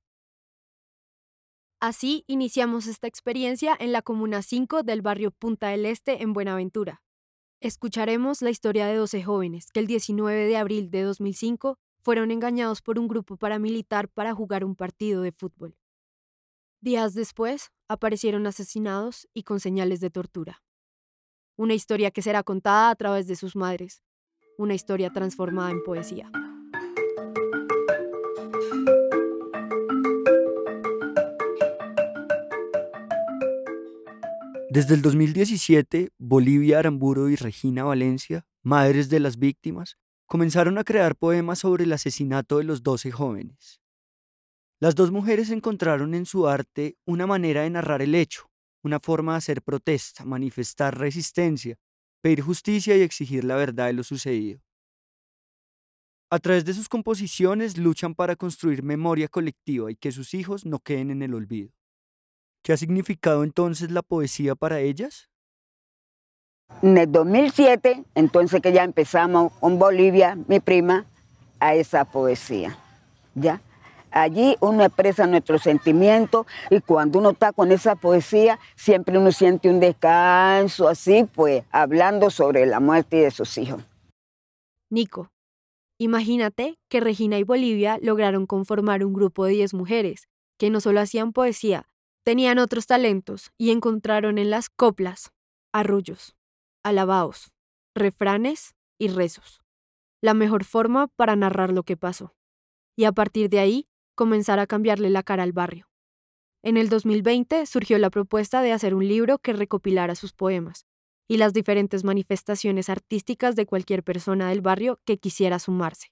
Así 1.80 2.24
iniciamos 2.28 2.88
esta 2.88 3.08
experiencia 3.08 3.76
en 3.80 3.92
la 3.92 4.02
Comuna 4.02 4.42
5 4.42 4.84
del 4.84 5.02
barrio 5.02 5.32
Punta 5.32 5.70
del 5.70 5.86
Este 5.86 6.24
en 6.24 6.34
Buenaventura, 6.34 7.04
Escucharemos 7.60 8.44
la 8.44 8.52
historia 8.52 8.86
de 8.86 8.96
12 8.96 9.24
jóvenes 9.24 9.72
que 9.72 9.80
el 9.80 9.88
19 9.88 10.46
de 10.46 10.58
abril 10.58 10.92
de 10.92 11.02
2005 11.02 11.80
fueron 12.04 12.30
engañados 12.30 12.84
por 12.84 13.00
un 13.00 13.08
grupo 13.08 13.36
paramilitar 13.36 14.10
para 14.10 14.36
jugar 14.36 14.64
un 14.64 14.76
partido 14.76 15.24
de 15.24 15.32
fútbol. 15.32 15.76
Días 16.82 17.16
después, 17.16 17.72
aparecieron 17.88 18.46
asesinados 18.46 19.28
y 19.34 19.42
con 19.42 19.60
señales 19.60 20.02
de 20.02 20.12
tortura. 20.12 20.62
Una 21.60 21.74
historia 21.74 22.12
que 22.12 22.22
será 22.22 22.44
contada 22.44 22.92
a 22.92 22.96
través 22.96 23.26
de 23.26 23.36
sus 23.36 23.56
madres, 23.56 24.04
una 24.60 24.76
historia 24.76 25.10
transformada 25.10 25.72
en 25.72 25.84
poesía. 25.84 26.32
Desde 34.70 34.94
el 34.94 35.02
2017, 35.02 36.12
Bolivia 36.20 36.78
Aramburo 36.78 37.28
y 37.28 37.36
Regina 37.36 37.84
Valencia, 37.84 38.46
madres 38.62 39.10
de 39.10 39.20
las 39.20 39.40
víctimas, 39.40 39.98
comenzaron 40.28 40.78
a 40.78 40.84
crear 40.84 41.16
poemas 41.16 41.58
sobre 41.58 41.86
el 41.86 41.94
asesinato 41.94 42.60
de 42.60 42.66
los 42.66 42.84
12 42.84 43.10
jóvenes. 43.10 43.82
Las 44.80 44.94
dos 44.94 45.10
mujeres 45.10 45.50
encontraron 45.50 46.14
en 46.14 46.28
su 46.28 46.48
arte 46.48 46.98
una 47.04 47.26
manera 47.26 47.64
de 47.64 47.72
narrar 47.72 48.04
el 48.04 48.14
hecho, 48.14 48.52
una 48.88 49.00
forma 49.00 49.34
de 49.34 49.38
hacer 49.38 49.62
protesta, 49.62 50.26
manifestar 50.26 50.98
resistencia, 50.98 51.78
pedir 52.22 52.42
justicia 52.42 52.98
y 52.98 53.02
exigir 53.02 53.44
la 53.44 53.56
verdad 53.56 53.88
de 53.88 53.94
lo 53.94 54.04
sucedido. 54.04 54.60
A 56.30 56.40
través 56.40 56.66
de 56.66 56.74
sus 56.74 56.90
composiciones 56.90 57.78
luchan 57.78 58.16
para 58.16 58.36
construir 58.36 58.84
memoria 58.84 59.28
colectiva 59.28 59.92
y 59.92 59.96
que 59.96 60.12
sus 60.12 60.34
hijos 60.34 60.66
no 60.66 60.80
queden 60.80 61.12
en 61.12 61.22
el 61.22 61.34
olvido. 61.34 61.72
¿Qué 62.64 62.74
ha 62.74 62.78
significado 62.78 63.44
entonces 63.44 63.92
la 63.92 64.02
poesía 64.02 64.56
para 64.56 64.80
ellas? 64.80 65.30
En 66.82 66.98
el 66.98 67.10
2007, 67.12 68.04
entonces 68.16 68.62
que 68.62 68.74
ya 68.74 68.84
empezamos 68.84 69.54
con 69.54 69.80
Bolivia, 69.80 70.38
mi 70.48 70.60
prima, 70.60 71.06
a 71.60 71.76
esa 71.76 72.04
poesía. 72.04 72.78
¿Ya? 73.36 73.62
Allí 74.12 74.56
uno 74.60 74.84
expresa 74.84 75.28
nuestros 75.28 75.62
sentimientos 75.62 76.46
y 76.70 76.82
cuando 76.82 77.20
uno 77.20 77.32
está 77.32 77.52
con 77.52 77.72
esa 77.72 77.96
poesía, 77.96 78.60
siempre 78.76 79.18
uno 79.18 79.32
siente 79.32 79.70
un 79.70 79.80
descanso, 79.80 80.88
así 80.88 81.26
pues, 81.26 81.64
hablando 81.72 82.30
sobre 82.30 82.66
la 82.66 82.80
muerte 82.80 83.18
de 83.18 83.32
sus 83.32 83.58
hijos. 83.58 83.84
Nico, 84.90 85.30
imagínate 86.00 86.78
que 86.90 87.00
Regina 87.00 87.38
y 87.38 87.44
Bolivia 87.44 88.00
lograron 88.02 88.46
conformar 88.46 89.04
un 89.04 89.14
grupo 89.14 89.46
de 89.46 89.52
10 89.52 89.74
mujeres 89.74 90.28
que 90.58 90.70
no 90.70 90.82
solo 90.82 91.02
hacían 91.02 91.34
poesía, 91.34 91.88
Tenían 92.24 92.60
otros 92.60 92.88
talentos 92.88 93.54
y 93.58 93.72
encontraron 93.72 94.38
en 94.38 94.50
las 94.50 94.68
coplas, 94.68 95.32
arrullos, 95.72 96.36
alabaos, 96.84 97.54
refranes 97.96 98.76
y 99.00 99.08
rezos 99.08 99.62
la 100.22 100.34
mejor 100.34 100.64
forma 100.64 101.08
para 101.08 101.36
narrar 101.36 101.72
lo 101.72 101.84
que 101.84 101.98
pasó. 101.98 102.36
Y 102.96 103.06
a 103.06 103.12
partir 103.12 103.50
de 103.50 103.60
ahí, 103.60 103.88
comenzar 104.18 104.60
a 104.60 104.68
cambiarle 104.68 105.10
la 105.10 105.24
cara 105.24 105.44
al 105.44 105.54
barrio. 105.54 105.88
En 106.64 106.76
el 106.76 106.90
2020 106.90 107.66
surgió 107.68 107.98
la 108.00 108.10
propuesta 108.10 108.62
de 108.62 108.74
hacer 108.74 108.94
un 108.96 109.08
libro 109.08 109.38
que 109.38 109.54
recopilara 109.54 110.16
sus 110.16 110.34
poemas 110.34 110.86
y 111.30 111.38
las 111.38 111.54
diferentes 111.54 112.04
manifestaciones 112.04 112.90
artísticas 112.90 113.56
de 113.56 113.66
cualquier 113.66 114.04
persona 114.04 114.50
del 114.50 114.62
barrio 114.62 115.00
que 115.06 115.20
quisiera 115.20 115.60
sumarse. 115.60 116.12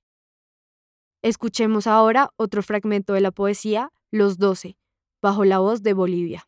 Escuchemos 1.24 1.88
ahora 1.88 2.30
otro 2.38 2.62
fragmento 2.62 3.14
de 3.14 3.22
la 3.22 3.32
poesía, 3.32 3.92
Los 4.12 4.38
Doce, 4.38 4.78
bajo 5.22 5.44
la 5.44 5.58
voz 5.58 5.82
de 5.82 5.94
Bolivia. 5.94 6.48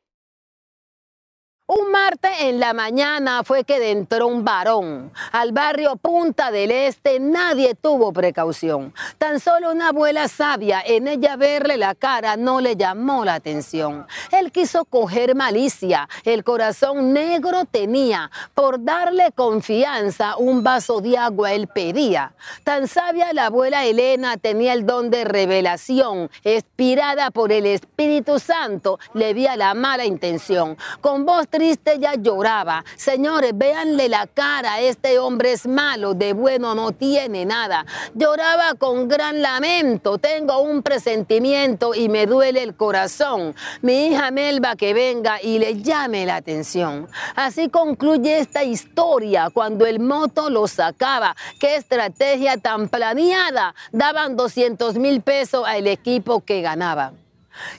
Un 1.69 1.91
martes 1.91 2.31
en 2.39 2.61
la 2.61 2.71
mañana 2.73 3.43
fue 3.43 3.65
que 3.65 3.91
entró 3.91 4.27
un 4.27 4.45
varón. 4.45 5.11
Al 5.33 5.51
barrio 5.51 5.97
Punta 5.97 6.49
del 6.49 6.71
Este 6.71 7.19
nadie 7.19 7.75
tuvo 7.75 8.13
precaución. 8.13 8.93
Tan 9.17 9.41
solo 9.41 9.73
una 9.73 9.89
abuela 9.89 10.29
sabia, 10.29 10.81
en 10.85 11.09
ella 11.09 11.35
verle 11.35 11.75
la 11.75 11.93
cara 11.93 12.37
no 12.37 12.61
le 12.61 12.77
llamó 12.77 13.25
la 13.25 13.33
atención. 13.33 14.07
Él 14.31 14.53
quiso 14.53 14.85
coger 14.85 15.35
malicia, 15.35 16.07
el 16.23 16.45
corazón 16.45 17.11
negro 17.11 17.65
tenía. 17.65 18.31
Por 18.53 18.81
darle 18.85 19.33
confianza, 19.35 20.37
un 20.37 20.63
vaso 20.63 21.01
de 21.01 21.17
agua 21.17 21.51
él 21.51 21.67
pedía. 21.67 22.33
Tan 22.63 22.87
sabia 22.87 23.33
la 23.33 23.47
abuela 23.47 23.83
Elena 23.83 24.37
tenía 24.37 24.71
el 24.71 24.85
don 24.85 25.09
de 25.09 25.25
revelación. 25.25 26.29
Inspirada 26.45 27.29
por 27.29 27.51
el 27.51 27.65
Espíritu 27.65 28.39
Santo, 28.39 28.99
le 29.13 29.33
vi 29.33 29.47
la 29.57 29.73
mala 29.73 30.05
intención. 30.05 30.77
Con 31.01 31.25
voz 31.25 31.45
triste 31.57 31.97
ya 31.99 32.13
lloraba. 32.13 32.85
Señores, 32.97 33.51
véanle 33.55 34.09
la 34.09 34.27
cara, 34.27 34.79
este 34.79 35.17
hombre 35.17 35.53
es 35.53 35.65
malo, 35.65 36.13
de 36.13 36.33
bueno 36.33 36.75
no 36.75 36.91
tiene 36.91 37.47
nada. 37.47 37.83
Lloraba 38.13 38.75
con 38.75 39.07
gran 39.07 39.41
lamento, 39.41 40.19
tengo 40.19 40.59
un 40.59 40.83
presentimiento 40.83 41.95
y 41.95 42.09
me 42.09 42.27
duele 42.27 42.61
el 42.61 42.75
corazón. 42.75 43.55
Mi 43.81 44.05
hija 44.05 44.29
Melba 44.29 44.75
que 44.75 44.93
venga 44.93 45.41
y 45.41 45.57
le 45.57 45.81
llame 45.81 46.27
la 46.27 46.35
atención. 46.35 47.07
Así 47.35 47.69
concluye 47.69 48.37
esta 48.37 48.63
historia 48.63 49.49
cuando 49.51 49.87
el 49.87 49.99
moto 49.99 50.51
lo 50.51 50.67
sacaba. 50.67 51.35
Qué 51.59 51.75
estrategia 51.77 52.57
tan 52.57 52.87
planeada. 52.87 53.73
Daban 53.91 54.35
200 54.35 54.93
mil 54.99 55.21
pesos 55.21 55.63
al 55.65 55.87
equipo 55.87 56.45
que 56.45 56.61
ganaba. 56.61 57.13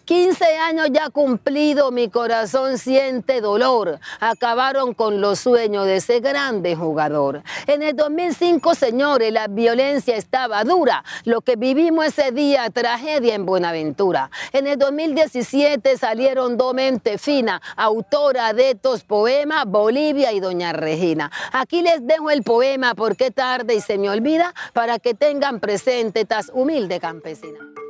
15 0.05 0.45
años 0.59 0.89
ya 0.93 1.11
cumplido, 1.11 1.91
mi 1.91 2.09
corazón 2.09 2.79
siente 2.79 3.41
dolor. 3.41 4.01
Acabaron 4.21 4.95
con 4.95 5.21
los 5.21 5.41
sueños 5.41 5.87
de 5.87 5.97
ese 5.97 6.21
grande 6.21 6.77
jugador. 6.77 7.43
En 7.67 7.83
el 7.83 7.95
2005, 7.97 8.75
señores, 8.75 9.33
la 9.33 9.49
violencia 9.49 10.17
estaba 10.17 10.65
dura. 10.65 11.05
Lo 11.25 11.41
que 11.41 11.57
vivimos 11.57 12.07
ese 12.07 12.33
día, 12.33 12.69
tragedia 12.71 13.35
en 13.35 13.47
Buenaventura. 13.47 14.31
En 14.53 14.67
el 14.67 14.79
2017 14.79 15.97
salieron 15.97 16.57
dos 16.57 16.75
mentes 16.75 17.21
finas, 17.21 17.61
autora 17.77 18.53
de 18.53 18.71
estos 18.71 19.05
poemas, 19.05 19.65
Bolivia 19.67 20.33
y 20.33 20.41
Doña 20.41 20.73
Regina. 20.73 21.31
Aquí 21.53 21.83
les 21.83 22.07
dejo 22.07 22.31
el 22.31 22.43
poema 22.43 22.95
porque 22.95 23.31
tarde 23.31 23.75
y 23.75 23.81
se 23.81 23.99
me 23.99 24.11
olvida 24.11 24.55
para 24.73 24.99
que 24.99 25.15
tengan 25.15 25.61
presente 25.61 26.21
estas 26.21 26.51
humildes 26.53 27.01
campesinas. 27.01 27.88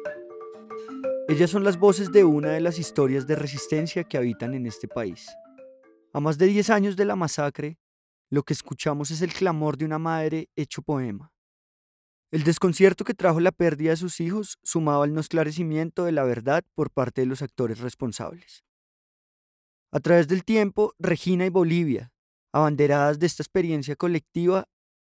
Ellas 1.31 1.51
son 1.51 1.63
las 1.63 1.79
voces 1.79 2.11
de 2.11 2.25
una 2.25 2.49
de 2.49 2.61
las 2.63 2.79
historias 2.79 3.27
de 3.27 3.37
resistencia 3.37 4.03
que 4.03 4.17
habitan 4.17 4.55
en 4.55 4.65
este 4.65 4.89
país. 4.89 5.29
A 6.15 6.21
más 6.21 6.39
de 6.39 6.47
10 6.47 6.71
años 6.71 6.97
de 6.97 7.05
la 7.05 7.17
masacre, 7.17 7.79
lo 8.31 8.43
que 8.45 8.55
escuchamos 8.55 9.11
es 9.11 9.21
el 9.21 9.35
clamor 9.35 9.77
de 9.77 9.85
una 9.85 9.99
madre 9.99 10.49
hecho 10.57 10.81
poema. 10.81 11.31
El 12.31 12.45
desconcierto 12.45 13.05
que 13.05 13.13
trajo 13.13 13.41
la 13.41 13.53
pérdida 13.53 13.91
de 13.91 13.99
sus 13.99 14.21
hijos 14.21 14.57
sumado 14.63 15.03
al 15.03 15.13
no 15.13 15.21
esclarecimiento 15.21 16.07
de 16.07 16.13
la 16.13 16.25
verdad 16.25 16.65
por 16.75 16.91
parte 16.91 17.21
de 17.21 17.27
los 17.27 17.43
actores 17.43 17.81
responsables. 17.81 18.65
A 19.93 20.01
través 20.01 20.29
del 20.29 20.45
tiempo, 20.45 20.95
Regina 20.99 21.45
y 21.45 21.51
Bolivia, 21.51 22.11
abanderadas 22.55 23.19
de 23.19 23.27
esta 23.27 23.43
experiencia 23.43 23.97
colectiva, 23.97 24.65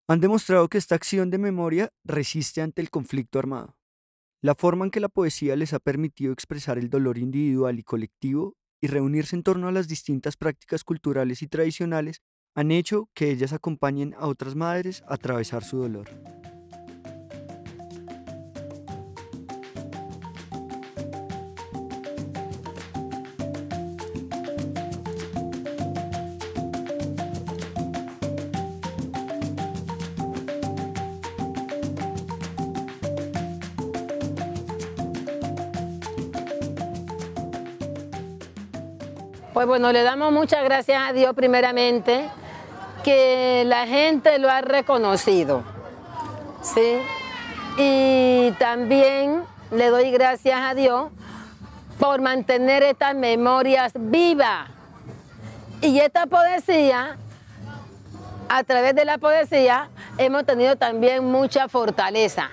han 0.07 0.21
demostrado 0.21 0.69
que 0.69 0.77
esta 0.77 0.95
acción 0.95 1.29
de 1.29 1.39
memoria 1.39 1.89
resiste 2.05 2.61
ante 2.61 2.81
el 2.81 2.89
conflicto 2.89 3.37
armado. 3.37 3.74
La 4.45 4.53
forma 4.53 4.85
en 4.85 4.91
que 4.91 4.99
la 4.99 5.09
poesía 5.09 5.55
les 5.55 5.73
ha 5.73 5.79
permitido 5.79 6.31
expresar 6.31 6.77
el 6.77 6.91
dolor 6.91 7.17
individual 7.17 7.79
y 7.79 7.83
colectivo 7.83 8.55
y 8.79 8.85
reunirse 8.85 9.35
en 9.35 9.41
torno 9.41 9.67
a 9.67 9.71
las 9.71 9.87
distintas 9.87 10.37
prácticas 10.37 10.83
culturales 10.83 11.41
y 11.41 11.47
tradicionales 11.47 12.21
han 12.53 12.69
hecho 12.69 13.09
que 13.15 13.31
ellas 13.31 13.53
acompañen 13.53 14.13
a 14.19 14.27
otras 14.27 14.53
madres 14.53 15.01
a 15.07 15.15
atravesar 15.15 15.63
su 15.63 15.77
dolor. 15.77 16.11
Pues 39.55 39.67
bueno, 39.67 39.93
le 39.93 40.03
damos 40.03 40.33
muchas 40.33 40.65
gracias 40.65 41.01
a 41.01 41.13
Dios 41.13 41.33
primeramente 41.33 42.29
que 43.05 43.63
la 43.65 43.87
gente 43.87 44.37
lo 44.37 44.51
ha 44.51 44.59
reconocido. 44.59 45.63
¿sí? 46.61 46.97
Y 47.77 48.51
también 48.59 49.45
le 49.71 49.87
doy 49.91 50.11
gracias 50.11 50.59
a 50.59 50.73
Dios 50.73 51.09
por 51.97 52.19
mantener 52.19 52.83
estas 52.83 53.15
memorias 53.15 53.93
vivas. 53.95 54.67
Y 55.79 55.99
esta 55.99 56.25
poesía, 56.25 57.15
a 58.49 58.63
través 58.65 58.93
de 58.93 59.05
la 59.05 59.19
poesía, 59.19 59.87
hemos 60.17 60.45
tenido 60.45 60.75
también 60.75 61.31
mucha 61.31 61.69
fortaleza. 61.69 62.49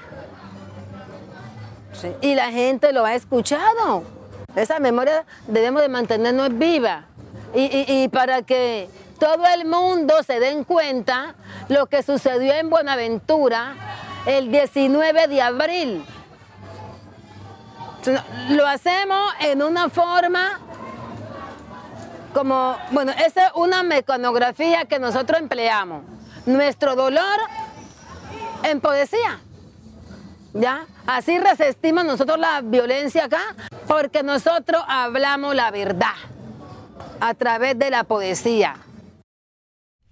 ¿sí? 1.95 2.13
Y 2.21 2.37
la 2.37 2.53
gente 2.53 2.93
lo 2.93 3.05
ha 3.05 3.17
escuchado. 3.17 4.22
Esa 4.55 4.79
memoria 4.79 5.25
debemos 5.47 5.83
de 5.83 5.89
mantenernos 5.89 6.57
viva 6.59 7.05
y, 7.55 8.09
para 8.09 8.43
que 8.43 8.89
todo 9.19 9.47
el 9.47 9.67
mundo 9.67 10.23
se 10.23 10.41
den 10.41 10.65
cuenta 10.65 11.35
lo 11.69 11.87
que 11.87 12.03
sucedió 12.03 12.53
en 12.55 12.71
Buenaventura 12.71 13.75
el 14.27 14.51
19 14.51 15.29
de 15.29 15.43
abril. 15.43 16.05
Lo 18.51 18.67
hacemos 18.67 19.33
en 19.41 19.63
una 19.63 19.89
forma 19.89 20.61
como, 22.35 22.77
bueno, 22.91 23.13
esa 23.13 23.47
es 23.47 23.53
una 23.55 23.83
mecanografía 23.83 24.87
que 24.87 24.99
nosotros 24.99 25.41
empleamos. 25.41 26.03
Nuestro 26.47 26.97
dolor 26.97 27.39
en 28.65 28.81
poesía. 28.81 29.39
¿Ya? 30.55 30.87
Así 31.07 31.39
resistimos 31.39 32.05
nosotros 32.05 32.39
la 32.39 32.61
violencia 32.61 33.25
acá 33.25 33.57
porque 33.89 34.23
nosotros 34.23 34.83
hablamos 34.87 35.55
la 35.55 35.71
verdad 35.71 36.15
a 37.21 37.35
través 37.35 37.79
de 37.79 37.91
la 37.91 38.05
poesía. 38.05 38.77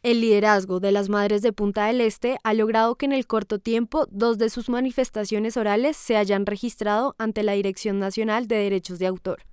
El 0.02 0.22
liderazgo 0.22 0.80
de 0.80 0.92
las 0.92 1.10
Madres 1.10 1.42
de 1.42 1.52
Punta 1.52 1.84
del 1.86 2.00
Este 2.00 2.38
ha 2.42 2.54
logrado 2.54 2.94
que 2.94 3.04
en 3.04 3.12
el 3.12 3.26
corto 3.26 3.58
tiempo 3.58 4.06
dos 4.10 4.38
de 4.38 4.48
sus 4.48 4.70
manifestaciones 4.70 5.58
orales 5.58 5.96
se 5.96 6.16
hayan 6.16 6.46
registrado 6.46 7.14
ante 7.18 7.42
la 7.42 7.52
Dirección 7.52 7.98
Nacional 7.98 8.48
de 8.48 8.56
Derechos 8.56 8.98
de 8.98 9.06
Autor 9.06 9.44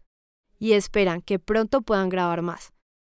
y 0.57 0.73
esperan 0.73 1.21
que 1.21 1.37
pronto 1.37 1.81
puedan 1.81 2.07
grabar 2.07 2.41
más. 2.41 2.71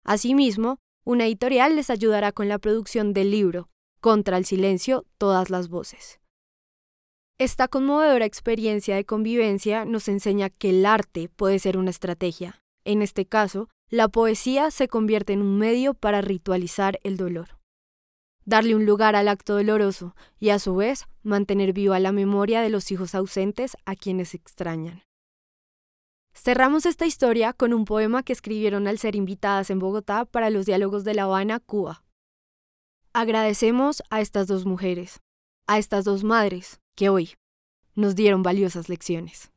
Asimismo, 0.04 0.80
una 1.06 1.26
editorial 1.26 1.76
les 1.76 1.90
ayudará 1.90 2.32
con 2.32 2.50
la 2.50 2.58
producción 2.58 3.14
del 3.14 3.30
libro 3.32 3.70
Contra 4.02 4.38
el 4.38 4.46
Silencio, 4.46 5.06
Todas 5.18 5.50
las 5.52 5.70
Voces. 5.70 6.20
Esta 7.40 7.70
conmovedora 7.70 8.26
experiencia 8.26 8.98
de 8.98 9.06
convivencia 9.06 9.86
nos 9.86 10.10
enseña 10.10 10.50
que 10.50 10.72
el 10.72 10.86
arte 10.86 11.30
puede 11.30 11.58
ser 11.60 11.78
una 11.78 11.90
estrategia. 11.90 12.62
En 12.84 13.02
este 13.02 13.26
caso, 13.26 13.70
la 13.88 14.10
poesía 14.10 14.72
se 14.72 14.90
convierte 14.90 15.32
en 15.32 15.42
un 15.42 15.58
medio 15.58 15.94
para 15.94 16.20
ritualizar 16.20 17.00
el 17.04 17.16
dolor. 17.16 17.58
Darle 18.44 18.76
un 18.76 18.86
lugar 18.86 19.16
al 19.16 19.30
acto 19.30 19.56
doloroso 19.56 20.18
y 20.38 20.50
a 20.50 20.60
su 20.60 20.76
vez 20.76 21.06
mantener 21.24 21.72
viva 21.72 21.98
la 22.02 22.12
memoria 22.12 22.60
de 22.60 22.70
los 22.70 22.92
hijos 22.92 23.16
ausentes 23.16 23.78
a 23.86 23.96
quienes 23.96 24.34
extrañan. 24.34 25.04
Cerramos 26.34 26.86
esta 26.86 27.06
historia 27.06 27.54
con 27.54 27.74
un 27.74 27.86
poema 27.86 28.22
que 28.22 28.34
escribieron 28.34 28.86
al 28.86 29.00
ser 29.00 29.16
invitadas 29.16 29.70
en 29.70 29.80
Bogotá 29.80 30.26
para 30.26 30.50
los 30.50 30.66
diálogos 30.66 31.06
de 31.06 31.14
La 31.14 31.24
Habana, 31.24 31.62
Cuba. 31.62 32.04
Agradecemos 33.14 34.04
a 34.10 34.20
estas 34.20 34.48
dos 34.48 34.66
mujeres, 34.66 35.22
a 35.68 35.78
estas 35.78 36.04
dos 36.04 36.26
madres, 36.26 36.82
que 37.00 37.08
hoy 37.08 37.32
nos 37.96 38.14
dieron 38.14 38.44
valiosas 38.44 38.90
lecciones. 38.90 39.54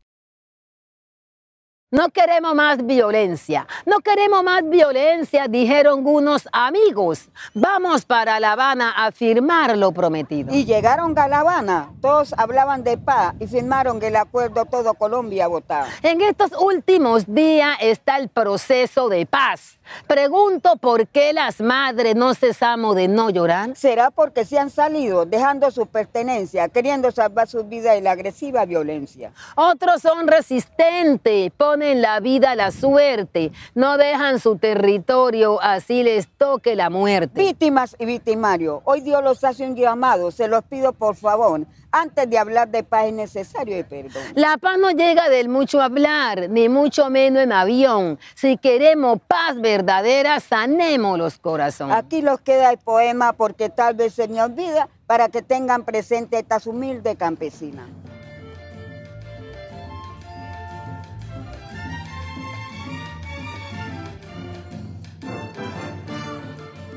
No 1.92 2.08
queremos 2.08 2.54
más 2.54 2.86
violencia, 2.86 3.66
no 3.84 3.98
queremos 4.00 4.42
más 4.42 4.66
violencia, 4.66 5.46
dijeron 5.46 6.06
unos 6.06 6.48
amigos. 6.50 7.28
Vamos 7.52 8.06
para 8.06 8.40
La 8.40 8.52
Habana 8.52 8.94
a 8.96 9.12
firmar 9.12 9.76
lo 9.76 9.92
prometido. 9.92 10.54
Y 10.54 10.64
llegaron 10.64 11.18
a 11.18 11.28
La 11.28 11.40
Habana, 11.40 11.90
todos 12.00 12.32
hablaban 12.38 12.82
de 12.82 12.96
paz 12.96 13.34
y 13.40 13.46
firmaron 13.46 14.02
el 14.02 14.16
acuerdo 14.16 14.64
todo 14.64 14.94
Colombia 14.94 15.48
votado. 15.48 15.86
En 16.02 16.22
estos 16.22 16.52
últimos 16.58 17.26
días 17.26 17.76
está 17.82 18.16
el 18.16 18.30
proceso 18.30 19.10
de 19.10 19.26
paz. 19.26 19.78
Pregunto 20.06 20.76
por 20.76 21.06
qué 21.08 21.34
las 21.34 21.60
madres 21.60 22.16
no 22.16 22.32
cesamos 22.32 22.96
de 22.96 23.06
no 23.06 23.28
llorar. 23.28 23.76
¿Será 23.76 24.10
porque 24.10 24.46
se 24.46 24.58
han 24.58 24.70
salido 24.70 25.26
dejando 25.26 25.70
su 25.70 25.86
pertenencia, 25.86 26.70
queriendo 26.70 27.10
salvar 27.10 27.48
su 27.48 27.64
vida 27.64 27.92
de 27.92 28.00
la 28.00 28.12
agresiva 28.12 28.64
violencia? 28.64 29.32
Otros 29.56 30.00
son 30.00 30.26
resistentes, 30.26 31.52
ponen 31.54 31.81
la 31.82 32.20
vida 32.20 32.54
la 32.54 32.70
suerte, 32.70 33.52
no 33.74 33.98
dejan 33.98 34.38
su 34.38 34.56
territorio, 34.56 35.60
así 35.60 36.02
les 36.02 36.28
toque 36.28 36.76
la 36.76 36.90
muerte. 36.90 37.42
Víctimas 37.42 37.96
y 37.98 38.06
victimarios, 38.06 38.80
hoy 38.84 39.00
Dios 39.00 39.22
los 39.22 39.42
hace 39.44 39.66
un 39.66 39.74
llamado, 39.74 40.30
se 40.30 40.48
los 40.48 40.62
pido 40.64 40.92
por 40.92 41.16
favor. 41.16 41.66
Antes 41.94 42.30
de 42.30 42.38
hablar 42.38 42.70
de 42.70 42.84
paz 42.84 43.06
es 43.06 43.12
necesario 43.12 43.76
de 43.76 43.84
perdón. 43.84 44.22
La 44.34 44.56
paz 44.56 44.78
no 44.78 44.90
llega 44.92 45.28
del 45.28 45.50
mucho 45.50 45.82
hablar, 45.82 46.48
ni 46.48 46.70
mucho 46.70 47.10
menos 47.10 47.42
en 47.42 47.52
avión. 47.52 48.18
Si 48.34 48.56
queremos 48.56 49.18
paz 49.28 49.60
verdadera, 49.60 50.40
sanemos 50.40 51.18
los 51.18 51.38
corazones. 51.38 51.94
Aquí 51.94 52.22
los 52.22 52.40
queda 52.40 52.70
el 52.70 52.78
poema 52.78 53.34
porque 53.34 53.68
tal 53.68 53.94
vez 53.94 54.14
se 54.14 54.26
me 54.26 54.42
olvida 54.42 54.88
para 55.06 55.28
que 55.28 55.42
tengan 55.42 55.84
presente 55.84 56.38
estas 56.38 56.66
humildes 56.66 57.16
campesinas. 57.16 57.86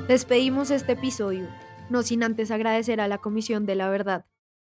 Despedimos 0.08 0.70
este 0.70 0.92
episodio, 0.92 1.50
no 1.90 2.04
sin 2.04 2.22
antes 2.22 2.52
agradecer 2.52 3.02
a 3.02 3.08
la 3.08 3.18
Comisión 3.18 3.66
de 3.66 3.74
la 3.74 3.90
Verdad, 3.90 4.28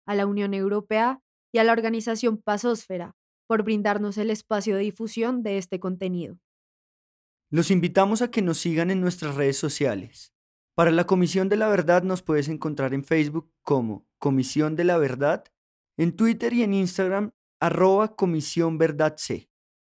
a 0.05 0.13
la 0.13 0.27
Unión 0.27 0.53
Europea 0.53 1.23
y 1.51 1.57
a 1.57 1.63
la 1.63 1.71
organización 1.71 2.37
Pasósfera 2.37 3.15
por 3.47 3.63
brindarnos 3.63 4.19
el 4.19 4.29
espacio 4.29 4.75
de 4.75 4.83
difusión 4.83 5.41
de 5.41 5.57
este 5.57 5.79
contenido. 5.79 6.37
Los 7.49 7.71
invitamos 7.71 8.21
a 8.21 8.29
que 8.29 8.43
nos 8.43 8.59
sigan 8.59 8.91
en 8.91 9.01
nuestras 9.01 9.33
redes 9.33 9.57
sociales. 9.57 10.35
Para 10.75 10.91
la 10.91 11.07
Comisión 11.07 11.49
de 11.49 11.57
la 11.57 11.67
Verdad 11.67 12.03
nos 12.03 12.21
puedes 12.21 12.47
encontrar 12.47 12.93
en 12.93 13.03
Facebook 13.03 13.51
como 13.63 14.05
Comisión 14.19 14.75
de 14.75 14.83
la 14.83 14.99
Verdad, 14.99 15.45
en 15.97 16.15
Twitter 16.15 16.53
y 16.53 16.61
en 16.61 16.75
Instagram 16.75 17.31
arroba 17.59 18.15
Comisión 18.15 18.77
Verdad 18.77 19.15
C. 19.17 19.49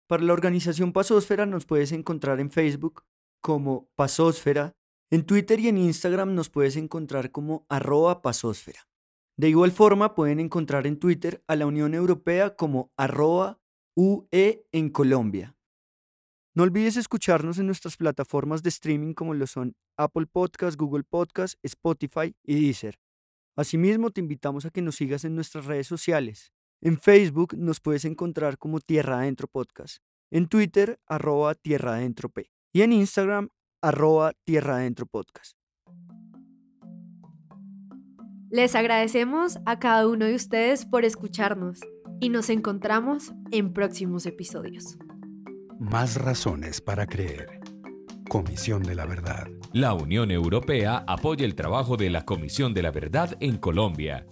Para 0.07 0.21
la 0.21 0.33
organización 0.33 0.93
Pasósfera 0.93 1.47
nos 1.47 1.65
puedes 1.65 1.91
encontrar 1.91 2.39
en 2.39 2.51
Facebook 2.51 3.03
como 3.41 3.89
Pasósfera, 3.95 4.75
en 5.13 5.27
Twitter 5.27 5.59
y 5.59 5.67
en 5.67 5.77
Instagram 5.77 6.33
nos 6.33 6.49
puedes 6.49 6.75
encontrar 6.75 7.29
como 7.29 7.67
arroba 7.69 8.23
Pasósfera. 8.23 8.87
De 9.37 9.47
igual 9.47 9.71
forma 9.71 10.15
pueden 10.15 10.39
encontrar 10.39 10.87
en 10.87 10.97
Twitter 10.97 11.43
a 11.45 11.55
la 11.55 11.67
Unión 11.67 11.93
Europea 11.93 12.55
como 12.55 12.91
arroba 12.97 13.61
UE 13.95 14.65
en 14.71 14.89
Colombia. 14.89 15.55
No 16.55 16.63
olvides 16.63 16.97
escucharnos 16.97 17.59
en 17.59 17.67
nuestras 17.67 17.95
plataformas 17.95 18.63
de 18.63 18.69
streaming 18.69 19.13
como 19.13 19.35
lo 19.35 19.45
son 19.45 19.75
Apple 19.99 20.25
Podcast, 20.25 20.79
Google 20.79 21.03
Podcast, 21.03 21.59
Spotify 21.61 22.35
y 22.43 22.59
Deezer. 22.65 22.97
Asimismo, 23.55 24.09
te 24.09 24.19
invitamos 24.19 24.65
a 24.65 24.71
que 24.71 24.81
nos 24.81 24.95
sigas 24.95 25.25
en 25.25 25.35
nuestras 25.35 25.65
redes 25.65 25.85
sociales. 25.85 26.53
En 26.81 26.99
Facebook 26.99 27.55
nos 27.55 27.79
puedes 27.79 28.05
encontrar 28.05 28.57
como 28.57 28.79
Tierra 28.79 29.19
Adentro 29.19 29.47
Podcast, 29.47 29.97
en 30.31 30.47
Twitter 30.47 30.99
arroba 31.05 31.53
Tierra 31.53 31.97
Adentro 31.97 32.29
P 32.29 32.51
y 32.73 32.81
en 32.81 32.93
Instagram 32.93 33.49
arroba 33.83 34.31
Tierra 34.45 34.77
Adentro 34.77 35.05
Podcast. 35.05 35.57
Les 38.49 38.75
agradecemos 38.75 39.59
a 39.65 39.79
cada 39.79 40.07
uno 40.07 40.25
de 40.25 40.35
ustedes 40.35 40.85
por 40.85 41.03
escucharnos 41.03 41.81
y 42.21 42.29
nos 42.29 42.49
encontramos 42.49 43.33
en 43.51 43.73
próximos 43.73 44.25
episodios. 44.25 44.97
Más 45.79 46.15
razones 46.15 46.79
para 46.79 47.07
creer. 47.07 47.59
Comisión 48.29 48.83
de 48.83 48.95
la 48.95 49.05
Verdad. 49.05 49.47
La 49.73 49.93
Unión 49.93 50.31
Europea 50.31 51.03
apoya 51.05 51.43
el 51.45 51.55
trabajo 51.55 51.97
de 51.97 52.09
la 52.09 52.23
Comisión 52.23 52.73
de 52.73 52.83
la 52.83 52.91
Verdad 52.91 53.35
en 53.41 53.57
Colombia. 53.57 54.25